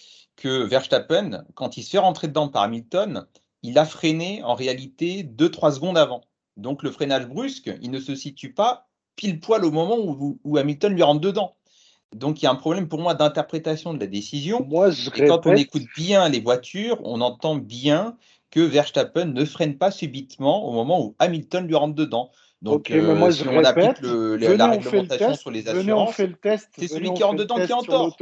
que 0.44 0.64
Verstappen, 0.66 1.46
quand 1.56 1.78
il 1.78 1.84
se 1.84 1.92
fait 1.92 2.00
rentrer 2.00 2.28
dedans 2.28 2.50
par 2.50 2.64
Hamilton, 2.64 3.26
il 3.62 3.78
a 3.78 3.86
freiné 3.86 4.44
en 4.44 4.56
réalité 4.56 5.24
2-3 5.24 5.72
secondes 5.72 5.98
avant. 5.98 6.20
Donc 6.58 6.84
le 6.84 6.92
freinage 6.92 7.28
brusque, 7.28 7.72
il 7.82 7.92
ne 7.92 8.00
se 8.02 8.14
situe 8.14 8.52
pas 8.52 8.90
pile 9.16 9.40
poil 9.40 9.64
au 9.64 9.72
moment 9.72 9.98
où, 9.98 10.38
où 10.44 10.58
Hamilton 10.58 10.94
lui 10.94 11.02
rentre 11.02 11.22
dedans. 11.22 11.56
Donc 12.14 12.42
il 12.42 12.46
y 12.46 12.48
a 12.50 12.52
un 12.52 12.56
problème 12.56 12.90
pour 12.90 13.00
moi 13.00 13.14
d'interprétation 13.14 13.94
de 13.94 14.02
la 14.02 14.08
décision. 14.08 14.66
Moi, 14.66 14.92
je 14.92 15.10
Et 15.16 15.24
quand 15.24 15.48
on 15.48 15.56
écoute 15.56 15.84
bien 15.96 16.28
les 16.28 16.42
voitures, 16.42 17.00
on 17.06 17.22
entend 17.22 17.56
bien 17.56 18.18
que 18.52 18.60
Verstappen 18.60 19.28
ne 19.28 19.46
freine 19.46 19.78
pas 19.78 19.92
subitement 19.92 20.68
au 20.68 20.74
moment 20.74 21.02
où 21.06 21.16
Hamilton 21.20 21.66
lui 21.66 21.76
rentre 21.76 21.96
dedans. 21.96 22.32
Donc, 22.62 22.90
mais 22.90 23.00
moi, 23.00 23.32
si 23.32 23.46
je 23.46 23.50
on 23.50 23.64
applique 23.64 24.02
le- 24.02 24.36
la, 24.36 24.48
le 24.50 24.64
réglementation 24.72 25.28
test, 25.30 25.42
sur 25.42 25.52
les 25.52 25.70
assurances, 25.70 26.18
c'est 26.76 26.90
celui 26.90 27.14
qui 27.14 27.24
rentre 27.24 27.38
dedans 27.38 27.56
qui 27.62 27.72
est 27.72 27.76
en 27.76 27.84
tort. 27.84 28.18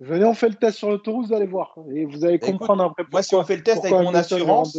Venez, 0.00 0.24
on 0.24 0.34
fait 0.34 0.48
le 0.48 0.54
test 0.54 0.78
sur 0.78 0.90
l'autoroute, 0.90 1.28
vous 1.28 1.34
allez 1.34 1.46
voir. 1.46 1.74
Et 1.94 2.04
vous 2.04 2.24
allez 2.24 2.34
Écoute, 2.34 2.50
comprendre 2.50 2.84
après 2.84 3.04
moi, 3.10 3.22
si 3.22 3.34
on 3.34 3.44
fait 3.44 3.56
le 3.56 3.62
test 3.62 3.84
avec 3.84 3.92
mon 3.92 4.14
assurance, 4.14 4.78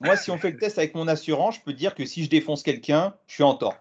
moi, 0.00 0.16
si 0.16 0.30
on 0.30 0.38
fait 0.38 0.50
le 0.50 0.58
test 0.58 0.78
avec 0.78 0.94
mon 0.94 1.08
assurance, 1.08 1.56
je 1.56 1.60
peux 1.62 1.72
dire 1.72 1.94
que 1.94 2.04
si 2.04 2.24
je 2.24 2.30
défonce 2.30 2.62
quelqu'un, 2.62 3.14
je 3.26 3.34
suis 3.34 3.44
en 3.44 3.54
tort. 3.54 3.76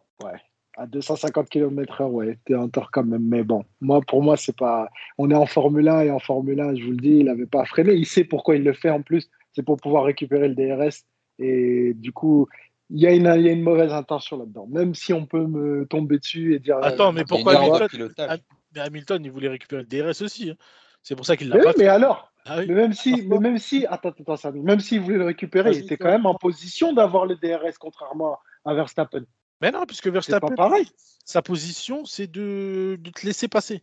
À 0.79 0.85
250 0.85 1.49
km/h, 1.49 2.05
ouais, 2.05 2.37
t'es 2.45 2.53
en 2.53 2.69
tort 2.69 2.91
quand 2.91 3.03
même. 3.03 3.27
Mais 3.27 3.43
bon, 3.43 3.63
moi, 3.81 3.99
pour 4.01 4.21
moi, 4.21 4.37
c'est 4.37 4.55
pas. 4.55 4.89
On 5.17 5.31
est 5.31 5.35
en 5.35 5.47
Formule 5.47 5.87
1 5.87 6.01
et 6.01 6.11
en 6.11 6.19
Formule 6.19 6.59
1, 6.59 6.75
je 6.75 6.83
vous 6.83 6.91
le 6.91 6.97
dis, 6.97 7.17
il 7.17 7.25
n'avait 7.25 7.47
pas 7.47 7.65
freiné. 7.65 7.93
Il 7.93 8.05
sait 8.05 8.23
pourquoi 8.23 8.55
il 8.55 8.63
le 8.63 8.73
fait 8.73 8.91
en 8.91 9.01
plus. 9.01 9.27
C'est 9.53 9.63
pour 9.63 9.77
pouvoir 9.77 10.03
récupérer 10.03 10.47
le 10.47 10.53
DRS. 10.53 11.03
Et 11.39 11.93
du 11.95 12.11
coup, 12.11 12.47
il 12.91 12.99
y, 12.99 13.07
a 13.07 13.11
une, 13.11 13.31
il 13.37 13.41
y 13.41 13.49
a 13.49 13.51
une 13.51 13.63
mauvaise 13.63 13.91
intention 13.91 14.37
là-dedans. 14.37 14.67
Même 14.69 14.93
si 14.93 15.13
on 15.13 15.25
peut 15.25 15.47
me 15.47 15.87
tomber 15.87 16.19
dessus 16.19 16.53
et 16.53 16.59
dire. 16.59 16.77
Attends, 16.83 17.09
euh, 17.09 17.11
mais 17.11 17.25
pourquoi 17.25 17.57
Hamilton. 17.57 18.39
Mais 18.73 18.81
Hamilton, 18.81 19.23
il 19.23 19.31
voulait 19.31 19.49
récupérer 19.49 19.83
le 19.83 19.87
DRS 19.87 20.21
aussi. 20.21 20.49
hein. 20.51 20.55
C'est 21.03 21.15
pour 21.15 21.25
ça 21.25 21.37
qu'il 21.37 21.49
l'a 21.49 21.57
pas 21.57 21.67
oui, 21.67 21.73
fait. 21.73 21.83
mais 21.83 21.87
alors 21.87 22.31
Ah 22.45 22.57
oui. 22.59 22.65
Mais 22.67 22.73
même 22.75 22.93
si, 22.93 23.21
mais 23.27 23.39
même 23.39 23.57
si, 23.57 23.85
attends, 23.85 24.09
attends, 24.09 24.35
Samy, 24.35 24.61
même 24.61 24.79
s'il 24.79 24.99
voulait 25.01 25.17
le 25.17 25.25
récupérer, 25.25 25.71
il 25.71 25.83
était 25.85 25.97
quand 25.97 26.09
même 26.09 26.25
en 26.25 26.35
position 26.35 26.91
d'avoir 26.93 27.25
le 27.25 27.35
DRS, 27.35 27.77
contrairement 27.79 28.37
à 28.65 28.73
Verstappen. 28.73 29.23
Mais 29.61 29.71
non, 29.71 29.85
puisque 29.85 30.05
pas 30.05 30.11
Verstappen, 30.11 30.55
pareil. 30.55 30.87
sa 31.25 31.41
position, 31.41 32.05
c'est 32.05 32.27
de, 32.27 32.97
de 32.99 33.09
te 33.09 33.25
laisser 33.25 33.47
passer. 33.47 33.81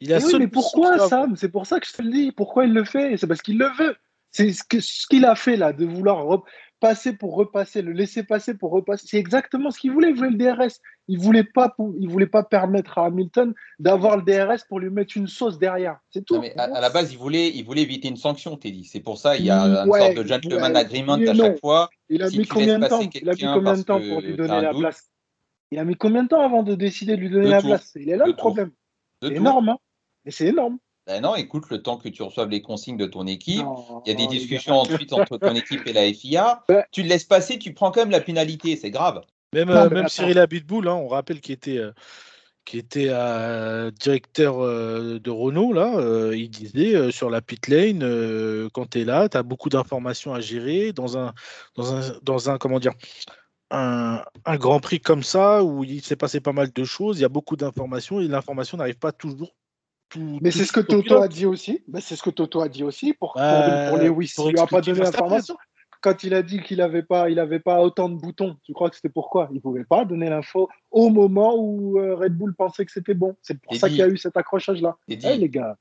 Il 0.00 0.12
a 0.14 0.18
Mais 0.18 0.24
oui, 0.24 0.34
mais 0.38 0.48
pourquoi, 0.48 0.98
Sam? 1.08 1.36
C'est 1.36 1.50
pour 1.50 1.66
ça 1.66 1.78
que 1.80 1.86
je 1.86 1.92
te 1.92 2.02
le 2.02 2.10
dis. 2.10 2.32
Pourquoi 2.32 2.64
il 2.64 2.72
le 2.72 2.84
fait? 2.84 3.16
C'est 3.16 3.26
parce 3.26 3.42
qu'il 3.42 3.58
le 3.58 3.68
veut. 3.78 3.96
C'est 4.30 4.52
ce 4.52 5.06
qu'il 5.08 5.24
a 5.24 5.34
fait 5.34 5.56
là, 5.56 5.72
de 5.72 5.84
vouloir 5.84 6.24
repasser 6.24 7.12
pour 7.14 7.34
repasser, 7.34 7.82
le 7.82 7.92
laisser 7.92 8.22
passer 8.22 8.54
pour 8.54 8.70
repasser. 8.70 9.06
C'est 9.08 9.18
exactement 9.18 9.70
ce 9.70 9.78
qu'il 9.78 9.90
voulait. 9.90 10.10
Il 10.10 10.16
voulait 10.16 10.30
le 10.30 10.36
DRS. 10.36 10.80
Il 11.10 11.18
voulait 11.18 11.42
pas, 11.42 11.74
il 11.98 12.08
voulait 12.08 12.28
pas 12.28 12.44
permettre 12.44 12.98
à 12.98 13.06
Hamilton 13.06 13.52
d'avoir 13.80 14.16
le 14.16 14.22
DRS 14.22 14.64
pour 14.68 14.78
lui 14.78 14.90
mettre 14.90 15.16
une 15.16 15.26
sauce 15.26 15.58
derrière. 15.58 15.98
C'est 16.12 16.24
tout. 16.24 16.36
Non, 16.36 16.40
mais 16.40 16.56
à, 16.56 16.64
à 16.76 16.80
la 16.80 16.88
base, 16.88 17.12
il 17.12 17.18
voulait, 17.18 17.48
il 17.48 17.64
voulait 17.64 17.82
éviter 17.82 18.06
une 18.06 18.16
sanction, 18.16 18.56
Teddy. 18.56 18.84
C'est 18.84 19.00
pour 19.00 19.18
ça 19.18 19.36
il 19.36 19.44
y 19.44 19.50
a 19.50 19.60
une 19.60 19.90
Ouais, 19.90 19.98
sorte 19.98 20.14
de 20.14 20.24
gentleman 20.24 20.72
ouais, 20.72 20.78
agreement 20.78 21.14
à 21.14 21.34
chaque 21.34 21.58
fois. 21.58 21.90
Il 22.08 22.22
a 22.22 22.30
si 22.30 22.38
mis 22.38 22.46
combien 22.46 22.78
de 22.78 22.86
temps? 22.86 23.00
Il 23.00 23.28
a 23.28 23.32
mis 23.32 23.42
combien 23.42 23.76
de 23.76 23.82
temps 23.82 24.00
pour 24.00 24.20
lui 24.20 24.36
donner 24.36 24.60
la 24.60 24.70
doute. 24.70 24.82
place? 24.82 25.10
Il 25.72 25.80
a 25.80 25.84
mis 25.84 25.96
combien 25.96 26.22
de 26.22 26.28
temps 26.28 26.44
avant 26.44 26.62
de 26.62 26.76
décider 26.76 27.16
de 27.16 27.20
lui 27.20 27.30
donner 27.30 27.48
la 27.48 27.60
place? 27.60 27.92
Il 27.96 28.08
est 28.08 28.16
là 28.16 28.26
le 28.26 28.36
problème. 28.36 28.70
C'est 29.20 29.32
énorme. 29.32 29.70
Hein 29.70 29.78
Mais 30.24 30.30
c'est 30.30 30.46
énorme. 30.46 30.78
Ben 31.08 31.20
non, 31.22 31.34
écoute, 31.34 31.64
le 31.70 31.82
temps 31.82 31.96
que 31.96 32.08
tu 32.08 32.22
reçoives 32.22 32.50
les 32.50 32.62
consignes 32.62 32.96
de 32.96 33.06
ton 33.06 33.26
équipe, 33.26 33.64
Non, 33.64 34.02
il 34.06 34.12
y 34.12 34.14
a 34.14 34.16
des 34.16 34.28
discussions 34.28 34.74
ensuite 34.74 35.12
entre 35.12 35.38
ton 35.38 35.56
équipe 35.56 35.84
et 35.86 35.92
la 35.92 36.12
FIA. 36.12 36.64
Tu 36.92 37.02
le 37.02 37.08
laisses 37.08 37.24
passer, 37.24 37.58
tu 37.58 37.74
prends 37.74 37.90
quand 37.90 38.02
même 38.02 38.10
la 38.10 38.20
pénalité, 38.20 38.76
c'est 38.76 38.92
grave. 38.92 39.22
Même, 39.52 39.68
Non, 39.68 39.74
euh, 39.76 39.90
même. 39.90 40.08
Cyril 40.08 40.38
Abitboul, 40.38 40.88
hein, 40.88 40.94
on 40.94 41.08
rappelle 41.08 41.40
qu'il 41.40 41.54
était, 41.54 41.78
euh, 41.78 41.92
qui 42.64 42.78
était 42.78 43.08
euh, 43.10 43.90
directeur 43.90 44.60
euh, 44.60 45.18
de 45.18 45.30
Renault, 45.30 45.72
là, 45.72 46.32
il 46.32 46.50
disait 46.50 47.10
sur 47.10 47.30
la 47.30 47.40
pit 47.40 47.66
lane, 47.68 48.68
quand 48.72 48.90
tu 48.90 49.00
es 49.00 49.04
là, 49.04 49.28
tu 49.28 49.36
as 49.36 49.42
beaucoup 49.42 49.68
d'informations 49.68 50.34
à 50.34 50.40
gérer 50.40 50.92
dans 50.92 51.18
un, 51.18 51.34
dans 51.76 51.94
un, 51.94 52.00
dans 52.22 52.50
un 52.50 52.58
comment 52.58 52.78
dire, 52.78 52.92
un, 53.70 54.22
un 54.44 54.56
grand 54.56 54.80
prix 54.80 55.00
comme 55.00 55.22
ça 55.22 55.64
où 55.64 55.84
il 55.84 56.02
s'est 56.02 56.16
passé 56.16 56.40
pas 56.40 56.52
mal 56.52 56.72
de 56.72 56.84
choses, 56.84 57.18
il 57.18 57.22
y 57.22 57.24
a 57.24 57.28
beaucoup 57.28 57.56
d'informations 57.56 58.20
et 58.20 58.28
l'information 58.28 58.76
n'arrive 58.78 58.98
pas 58.98 59.12
toujours. 59.12 59.54
Tout, 60.08 60.38
Mais 60.42 60.50
c'est 60.50 60.64
ce 60.64 60.72
que 60.72 60.80
Toto 60.80 61.22
a 61.22 61.28
dit 61.28 61.46
aussi. 61.46 61.84
Mais 61.86 62.00
c'est 62.00 62.16
ce 62.16 62.22
que 62.22 62.30
Toto 62.30 62.60
a 62.60 62.68
dit 62.68 62.82
aussi 62.82 63.14
pour, 63.14 63.32
pour, 63.32 63.42
Ouais, 63.42 63.88
pour 63.88 63.98
Lewis. 63.98 64.32
pour 64.34 64.48
Il 64.48 64.54
lui 64.54 64.60
a 64.60 64.66
pas 64.66 64.80
donné 64.80 64.98
l'information. 65.00 65.56
Quand 66.00 66.22
il 66.22 66.32
a 66.34 66.42
dit 66.42 66.60
qu'il 66.62 66.78
n'avait 66.78 67.02
pas, 67.02 67.28
il 67.28 67.38
avait 67.38 67.60
pas 67.60 67.80
autant 67.82 68.08
de 68.08 68.14
boutons, 68.14 68.56
tu 68.64 68.72
crois 68.72 68.88
que 68.88 68.96
c'était 68.96 69.10
pourquoi? 69.10 69.48
Il 69.50 69.56
ne 69.56 69.60
pouvait 69.60 69.84
pas 69.84 70.04
donner 70.04 70.30
l'info 70.30 70.68
au 70.90 71.10
moment 71.10 71.54
où 71.56 71.98
euh, 71.98 72.14
Red 72.16 72.32
Bull 72.36 72.54
pensait 72.54 72.86
que 72.86 72.92
c'était 72.92 73.14
bon. 73.14 73.36
C'est 73.42 73.60
pour 73.60 73.74
ça 73.76 73.88
qu'il 73.88 73.98
y 73.98 74.02
a 74.02 74.08
eu 74.08 74.16
cet 74.16 74.36
accrochage-là. 74.36 74.96
Teddy, 75.08 75.26
Eh, 75.28 75.36
les 75.36 75.48
gars. 75.50 75.76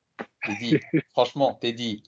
Teddy, 0.45 0.77
franchement, 1.13 1.53
Teddy, 1.53 2.03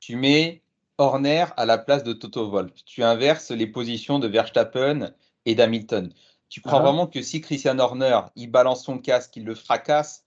tu 0.00 0.16
mets 0.16 0.62
Horner 0.96 1.46
à 1.56 1.64
la 1.66 1.78
place 1.78 2.04
de 2.04 2.12
Toto 2.12 2.48
Wolff. 2.50 2.72
Tu 2.84 3.02
inverses 3.02 3.50
les 3.50 3.66
positions 3.66 4.18
de 4.18 4.28
Verstappen 4.28 5.10
et 5.46 5.54
d'Hamilton. 5.54 6.12
Tu 6.48 6.60
crois 6.60 6.78
Ah. 6.80 6.82
vraiment 6.82 7.06
que 7.06 7.22
si 7.22 7.40
Christian 7.40 7.78
Horner, 7.78 8.20
il 8.36 8.50
balance 8.50 8.84
son 8.84 8.98
casque, 8.98 9.36
il 9.36 9.44
le 9.44 9.54
fracasse, 9.54 10.24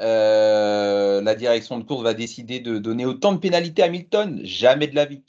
euh, 0.00 1.20
la 1.22 1.34
direction 1.34 1.78
de 1.78 1.84
course 1.84 2.02
va 2.02 2.14
décider 2.14 2.60
de 2.60 2.78
donner 2.78 3.06
autant 3.06 3.32
de 3.32 3.38
pénalités 3.38 3.82
à 3.82 3.86
Hamilton? 3.86 4.40
Jamais 4.44 4.86
de 4.86 4.94
la 4.94 5.04
vie. 5.04 5.22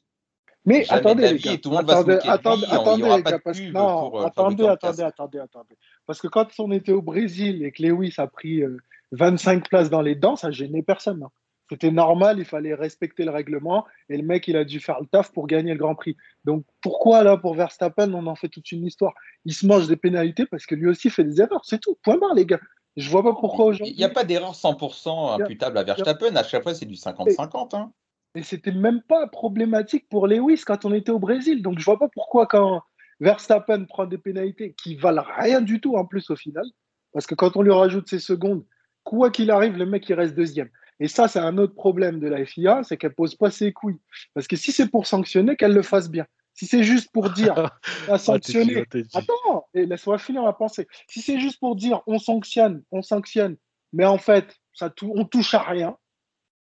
Mais 0.66 0.84
Jamais 0.84 1.00
attendez, 1.00 1.34
les 1.34 1.40
gars. 1.40 1.58
tout 1.58 1.70
le 1.70 1.76
monde 1.76 1.86
va 1.86 1.94
se 1.94 2.00
attendez, 2.00 2.14
lui, 2.16 2.30
attendez, 2.30 2.66
il 2.68 2.74
attendez, 2.74 3.04
aura 3.04 3.18
les 3.18 3.24
gars, 3.24 3.40
parce 3.40 3.62
non, 3.62 4.10
pour, 4.10 4.22
euh, 4.22 4.26
attendez, 4.26 4.68
attendez, 4.68 5.04
attendez, 5.04 5.40
attendez. 5.40 5.78
Parce 6.08 6.20
que 6.20 6.28
quand 6.28 6.48
on 6.60 6.72
était 6.72 6.92
au 6.92 7.02
Brésil 7.02 7.64
et 7.64 7.72
que 7.72 7.84
Lewis 7.84 8.16
a 8.18 8.28
pris 8.28 8.62
euh, 8.64 8.78
25 9.12 9.70
places 9.70 9.90
dans 9.90 10.02
les 10.02 10.16
dents, 10.16 10.36
ça 10.36 10.50
gênait 10.52 10.82
personne. 10.82 11.22
hein. 11.24 11.32
C'était 11.70 11.90
normal, 11.92 12.38
il 12.38 12.46
fallait 12.46 12.76
respecter 12.76 13.26
le 13.26 13.32
règlement 13.32 13.86
et 14.10 14.18
le 14.18 14.24
mec, 14.24 14.48
il 14.48 14.56
a 14.56 14.64
dû 14.64 14.80
faire 14.80 15.00
le 15.02 15.08
taf 15.08 15.32
pour 15.32 15.48
gagner 15.48 15.72
le 15.74 15.80
Grand 15.80 15.96
Prix. 15.96 16.16
Donc 16.46 16.64
pourquoi 16.82 17.24
là, 17.24 17.38
pour 17.38 17.56
Verstappen, 17.56 18.14
on 18.14 18.28
en 18.28 18.36
fait 18.36 18.50
toute 18.50 18.72
une 18.72 18.86
histoire? 18.86 19.14
Il 19.46 19.54
se 19.54 19.66
mange 19.66 19.88
des 19.88 19.96
pénalités 19.96 20.46
parce 20.46 20.66
que 20.68 20.76
lui 20.76 20.88
aussi 20.88 21.10
fait 21.10 21.24
des 21.24 21.42
erreurs, 21.42 21.62
c'est 21.66 21.80
tout. 21.82 21.98
Point 22.04 22.18
barre, 22.18 22.36
les 22.36 22.46
gars. 22.46 22.60
Je 22.98 23.10
vois 23.10 23.24
pas 23.24 23.34
pourquoi 23.34 23.66
Il 23.66 23.70
aujourd'hui. 23.70 23.96
n'y 23.98 24.04
a 24.04 24.10
pas 24.10 24.24
d'erreur 24.24 24.54
100% 24.54 25.42
imputable 25.42 25.78
à 25.80 25.84
Verstappen. 25.84 26.36
À 26.36 26.44
chaque 26.44 26.64
fois, 26.64 26.74
c'est 26.76 26.86
du 26.86 26.96
50-50. 26.96 27.76
hein. 27.76 27.92
Et 28.36 28.44
c'était 28.44 28.72
même 28.72 29.02
pas 29.02 29.28
problématique 29.28 30.08
pour 30.10 30.28
Lewis 30.28 30.64
quand 30.66 30.86
on 30.86 30.94
était 30.94 31.12
au 31.12 31.20
Brésil. 31.20 31.62
Donc 31.62 31.80
je 31.80 31.86
vois 31.86 31.98
pas 31.98 32.10
pourquoi 32.10 32.46
quand 32.48 32.84
Verstappen 33.20 33.86
prend 33.86 34.06
des 34.06 34.18
pénalités 34.18 34.74
qui 34.74 34.96
valent 34.96 35.26
rien 35.38 35.62
du 35.62 35.80
tout 35.80 35.96
en 35.96 36.06
plus 36.06 36.30
au 36.30 36.36
final, 36.36 36.66
parce 37.14 37.26
que 37.26 37.36
quand 37.36 37.56
on 37.56 37.62
lui 37.62 37.72
rajoute 37.72 38.10
ses 38.10 38.20
secondes, 38.20 38.66
quoi 39.04 39.32
qu'il 39.32 39.52
arrive, 39.52 39.78
le 39.78 39.86
mec 39.86 40.08
il 40.10 40.16
reste 40.16 40.36
deuxième. 40.36 40.70
Et 41.00 41.08
ça, 41.08 41.28
c'est 41.28 41.40
un 41.40 41.58
autre 41.58 41.76
problème 41.76 42.20
de 42.20 42.28
la 42.28 42.46
FIA, 42.46 42.82
c'est 42.84 42.98
qu'elle 42.98 43.14
pose 43.14 43.36
pas 43.36 43.52
ses 43.52 43.74
couilles. 43.74 44.00
Parce 44.34 44.48
que 44.48 44.56
si 44.56 44.72
c'est 44.72 44.88
pour 44.88 45.08
sanctionner, 45.08 45.56
qu'elle 45.56 45.74
le 45.74 45.82
fasse 45.82 46.10
bien. 46.10 46.26
Si 46.54 46.66
c'est 46.66 46.84
juste 46.84 47.12
pour 47.12 47.30
dire, 47.32 47.54
on 48.08 48.12
va 48.12 48.14
Ah, 48.14 48.18
sanctionner. 48.18 48.86
Attends, 49.14 49.68
et 49.74 49.86
laisse-moi 49.86 50.18
finir 50.18 50.44
ma 50.44 50.54
pensée. 50.54 50.88
Si 51.08 51.22
c'est 51.22 51.40
juste 51.40 51.60
pour 51.60 51.76
dire 51.76 52.02
on 52.08 52.18
sanctionne, 52.18 52.84
on 52.92 53.02
sanctionne, 53.02 53.58
mais 53.92 54.06
en 54.06 54.18
fait, 54.18 54.56
ça 54.74 54.94
on 55.02 55.26
touche 55.26 55.54
à 55.54 55.64
rien, 55.64 55.98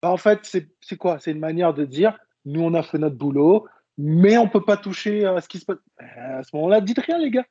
bah, 0.02 0.11
en 0.11 0.16
fait, 0.16 0.40
c'est 0.80 0.96
quoi? 0.96 1.18
C'est 1.18 1.32
une 1.32 1.38
manière 1.38 1.74
de 1.74 1.84
dire 1.84 2.18
nous, 2.44 2.62
on 2.62 2.74
a 2.74 2.82
fait 2.82 2.98
notre 2.98 3.16
boulot, 3.16 3.66
mais 3.98 4.38
on 4.38 4.48
peut 4.48 4.64
pas 4.64 4.76
toucher 4.76 5.24
à 5.26 5.40
ce 5.40 5.48
qui 5.48 5.58
se 5.58 5.66
passe. 5.66 5.78
Euh, 6.00 6.38
À 6.38 6.42
ce 6.42 6.54
moment-là, 6.56 6.80
dites 6.80 7.00
rien, 7.00 7.18
les 7.18 7.30
gars. 7.30 7.46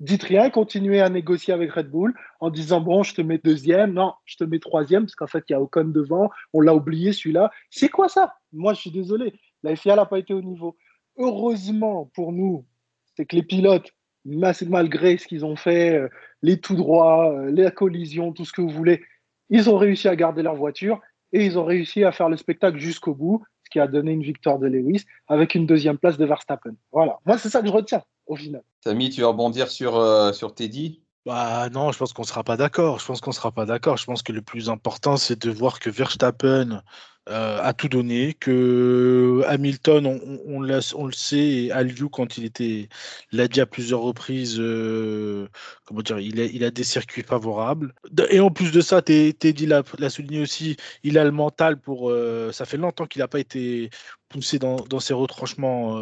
Dites 0.00 0.24
rien, 0.24 0.50
continuez 0.50 1.00
à 1.00 1.08
négocier 1.08 1.54
avec 1.54 1.72
Red 1.72 1.88
Bull 1.88 2.12
en 2.40 2.50
disant 2.50 2.80
bon, 2.80 3.04
je 3.04 3.14
te 3.14 3.22
mets 3.22 3.38
deuxième, 3.38 3.92
non, 3.92 4.14
je 4.24 4.36
te 4.36 4.42
mets 4.44 4.58
troisième, 4.58 5.04
parce 5.04 5.14
qu'en 5.14 5.28
fait, 5.28 5.44
il 5.48 5.52
y 5.52 5.54
a 5.54 5.60
Ocon 5.60 5.84
devant, 5.84 6.28
on 6.52 6.60
l'a 6.60 6.74
oublié 6.74 7.12
celui-là. 7.12 7.50
C'est 7.70 7.88
quoi 7.88 8.08
ça? 8.08 8.34
Moi, 8.52 8.74
je 8.74 8.80
suis 8.80 8.90
désolé. 8.90 9.32
La 9.62 9.76
FIA 9.76 9.94
n'a 9.94 10.06
pas 10.06 10.18
été 10.18 10.34
au 10.34 10.42
niveau. 10.42 10.76
heureusement 11.16 12.10
pour 12.14 12.32
nous, 12.32 12.66
c'est 13.14 13.26
que 13.26 13.36
les 13.36 13.42
pilotes, 13.42 13.92
malgré 14.24 15.18
ce 15.18 15.28
qu'ils 15.28 15.44
ont 15.44 15.56
fait, 15.56 15.94
euh, 15.94 16.08
les 16.42 16.60
tout 16.60 16.74
droits, 16.74 17.32
euh, 17.32 17.50
les 17.50 17.70
collisions, 17.70 18.32
tout 18.32 18.44
ce 18.44 18.52
que 18.52 18.62
vous 18.62 18.70
voulez, 18.70 19.04
ils 19.50 19.70
ont 19.70 19.76
réussi 19.76 20.08
à 20.08 20.16
garder 20.16 20.42
leur 20.42 20.56
voiture 20.56 21.00
et 21.32 21.44
ils 21.44 21.58
ont 21.58 21.64
réussi 21.64 22.04
à 22.04 22.12
faire 22.12 22.28
le 22.28 22.36
spectacle 22.36 22.78
jusqu'au 22.78 23.14
bout, 23.14 23.42
ce 23.64 23.70
qui 23.70 23.80
a 23.80 23.86
donné 23.86 24.12
une 24.12 24.22
victoire 24.22 24.58
de 24.58 24.66
Lewis 24.66 25.04
avec 25.28 25.54
une 25.54 25.66
deuxième 25.66 25.98
place 25.98 26.18
de 26.18 26.24
Verstappen. 26.24 26.74
Voilà, 26.92 27.18
moi 27.26 27.38
c'est 27.38 27.48
ça 27.48 27.60
que 27.60 27.66
je 27.66 27.72
retiens 27.72 28.02
au 28.26 28.36
final. 28.36 28.62
Samy, 28.84 29.10
tu 29.10 29.20
vas 29.22 29.28
rebondir 29.28 29.68
sur, 29.68 29.96
euh, 29.96 30.32
sur 30.32 30.54
Teddy? 30.54 31.02
Bah 31.24 31.68
non, 31.70 31.92
je 31.92 31.98
pense 31.98 32.12
qu'on 32.12 32.22
ne 32.22 32.26
sera 32.26 32.42
pas 32.42 32.56
d'accord. 32.56 32.98
Je 32.98 33.06
pense 33.06 33.20
qu'on 33.20 33.32
sera 33.32 33.52
pas 33.52 33.64
d'accord. 33.64 33.96
Je 33.96 34.04
pense 34.04 34.22
que 34.22 34.32
le 34.32 34.42
plus 34.42 34.70
important, 34.70 35.16
c'est 35.16 35.40
de 35.40 35.50
voir 35.50 35.78
que 35.78 35.88
Verstappen 35.88 36.82
euh, 37.28 37.60
a 37.62 37.72
tout 37.72 37.88
donné, 37.88 38.34
que 38.34 39.42
Hamilton, 39.46 40.40
on, 40.44 40.60
le 40.60 41.12
sait, 41.12 41.70
a 41.70 41.84
lieu 41.84 42.08
quand 42.08 42.36
il 42.36 42.44
était, 42.44 42.88
l'a 43.30 43.46
dit 43.46 43.60
à 43.60 43.66
plusieurs 43.66 44.00
reprises, 44.00 44.56
euh, 44.58 45.46
comment 45.84 46.02
dire, 46.02 46.18
il 46.18 46.64
a, 46.64 46.70
des 46.72 46.82
circuits 46.82 47.22
favorables. 47.22 47.94
Et 48.30 48.40
en 48.40 48.50
plus 48.50 48.72
de 48.72 48.80
ça, 48.80 49.02
Teddy 49.02 49.66
l'a 49.66 50.10
souligné 50.10 50.42
aussi, 50.42 50.76
il 51.04 51.16
a 51.16 51.24
le 51.24 51.30
mental 51.30 51.78
pour. 51.78 52.10
Euh, 52.10 52.50
ça 52.50 52.64
fait 52.64 52.76
longtemps 52.76 53.06
qu'il 53.06 53.20
n'a 53.20 53.28
pas 53.28 53.38
été 53.38 53.90
poussé 54.28 54.58
dans, 54.58 55.00
ses 55.00 55.14
retranchements 55.14 56.00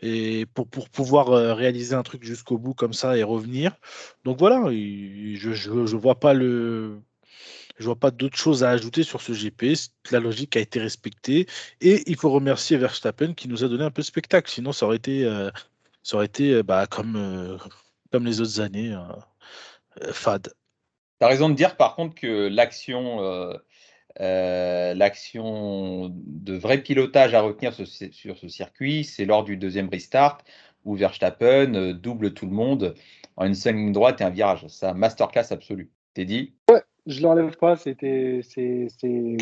et 0.00 0.46
pour, 0.54 0.68
pouvoir 0.88 1.56
réaliser 1.56 1.94
un 1.94 2.02
truc 2.02 2.24
jusqu'au 2.24 2.58
bout 2.58 2.74
comme 2.74 2.94
ça 2.94 3.16
et 3.16 3.22
revenir. 3.22 3.76
Donc 4.24 4.38
voilà, 4.38 4.64
je, 4.70 5.52
je 5.52 5.96
vois 5.96 6.18
pas 6.18 6.34
le 6.34 7.00
je 7.80 7.86
vois 7.86 7.96
pas 7.96 8.10
d'autre 8.10 8.36
chose 8.36 8.62
à 8.62 8.70
ajouter 8.70 9.02
sur 9.02 9.22
ce 9.22 9.32
GP. 9.32 9.74
La 10.12 10.20
logique 10.20 10.54
a 10.56 10.60
été 10.60 10.78
respectée. 10.78 11.46
Et 11.80 12.02
il 12.06 12.16
faut 12.16 12.30
remercier 12.30 12.76
Verstappen 12.76 13.32
qui 13.32 13.48
nous 13.48 13.64
a 13.64 13.68
donné 13.68 13.84
un 13.84 13.90
peu 13.90 14.02
de 14.02 14.06
spectacle. 14.06 14.50
Sinon, 14.50 14.72
ça 14.72 14.84
aurait 14.84 14.98
été, 14.98 15.24
euh, 15.24 15.50
ça 16.02 16.16
aurait 16.16 16.26
été 16.26 16.52
euh, 16.52 16.62
bah, 16.62 16.86
comme, 16.86 17.16
euh, 17.16 17.56
comme 18.12 18.26
les 18.26 18.42
autres 18.42 18.60
années, 18.60 18.94
fade. 20.12 20.52
Tu 21.20 21.24
as 21.24 21.28
raison 21.28 21.48
de 21.48 21.54
dire 21.54 21.76
par 21.76 21.96
contre 21.96 22.14
que 22.14 22.48
l'action. 22.48 23.58
l'action 24.18 26.12
de 26.14 26.54
vrai 26.54 26.82
pilotage 26.82 27.32
à 27.32 27.40
retenir 27.40 27.72
sur 27.72 27.86
ce 27.86 28.48
circuit, 28.48 29.04
c'est 29.04 29.24
lors 29.24 29.42
du 29.42 29.56
deuxième 29.56 29.88
restart 29.88 30.38
où 30.84 30.96
Verstappen 30.96 31.92
double 31.94 32.34
tout 32.34 32.46
le 32.46 32.52
monde 32.52 32.94
en 33.36 33.46
une 33.46 33.54
seule 33.54 33.76
ligne 33.76 33.92
droite 33.92 34.20
et 34.20 34.24
un 34.24 34.30
virage. 34.30 34.66
Ça, 34.68 34.92
masterclass 34.92 35.46
absolu. 35.50 35.90
T'es 36.12 36.24
dit? 36.24 36.54
Ouais, 36.70 36.82
je 37.06 37.22
l'enlève 37.22 37.56
pas. 37.56 37.76
C'était, 37.76 38.40
c'est, 38.42 38.88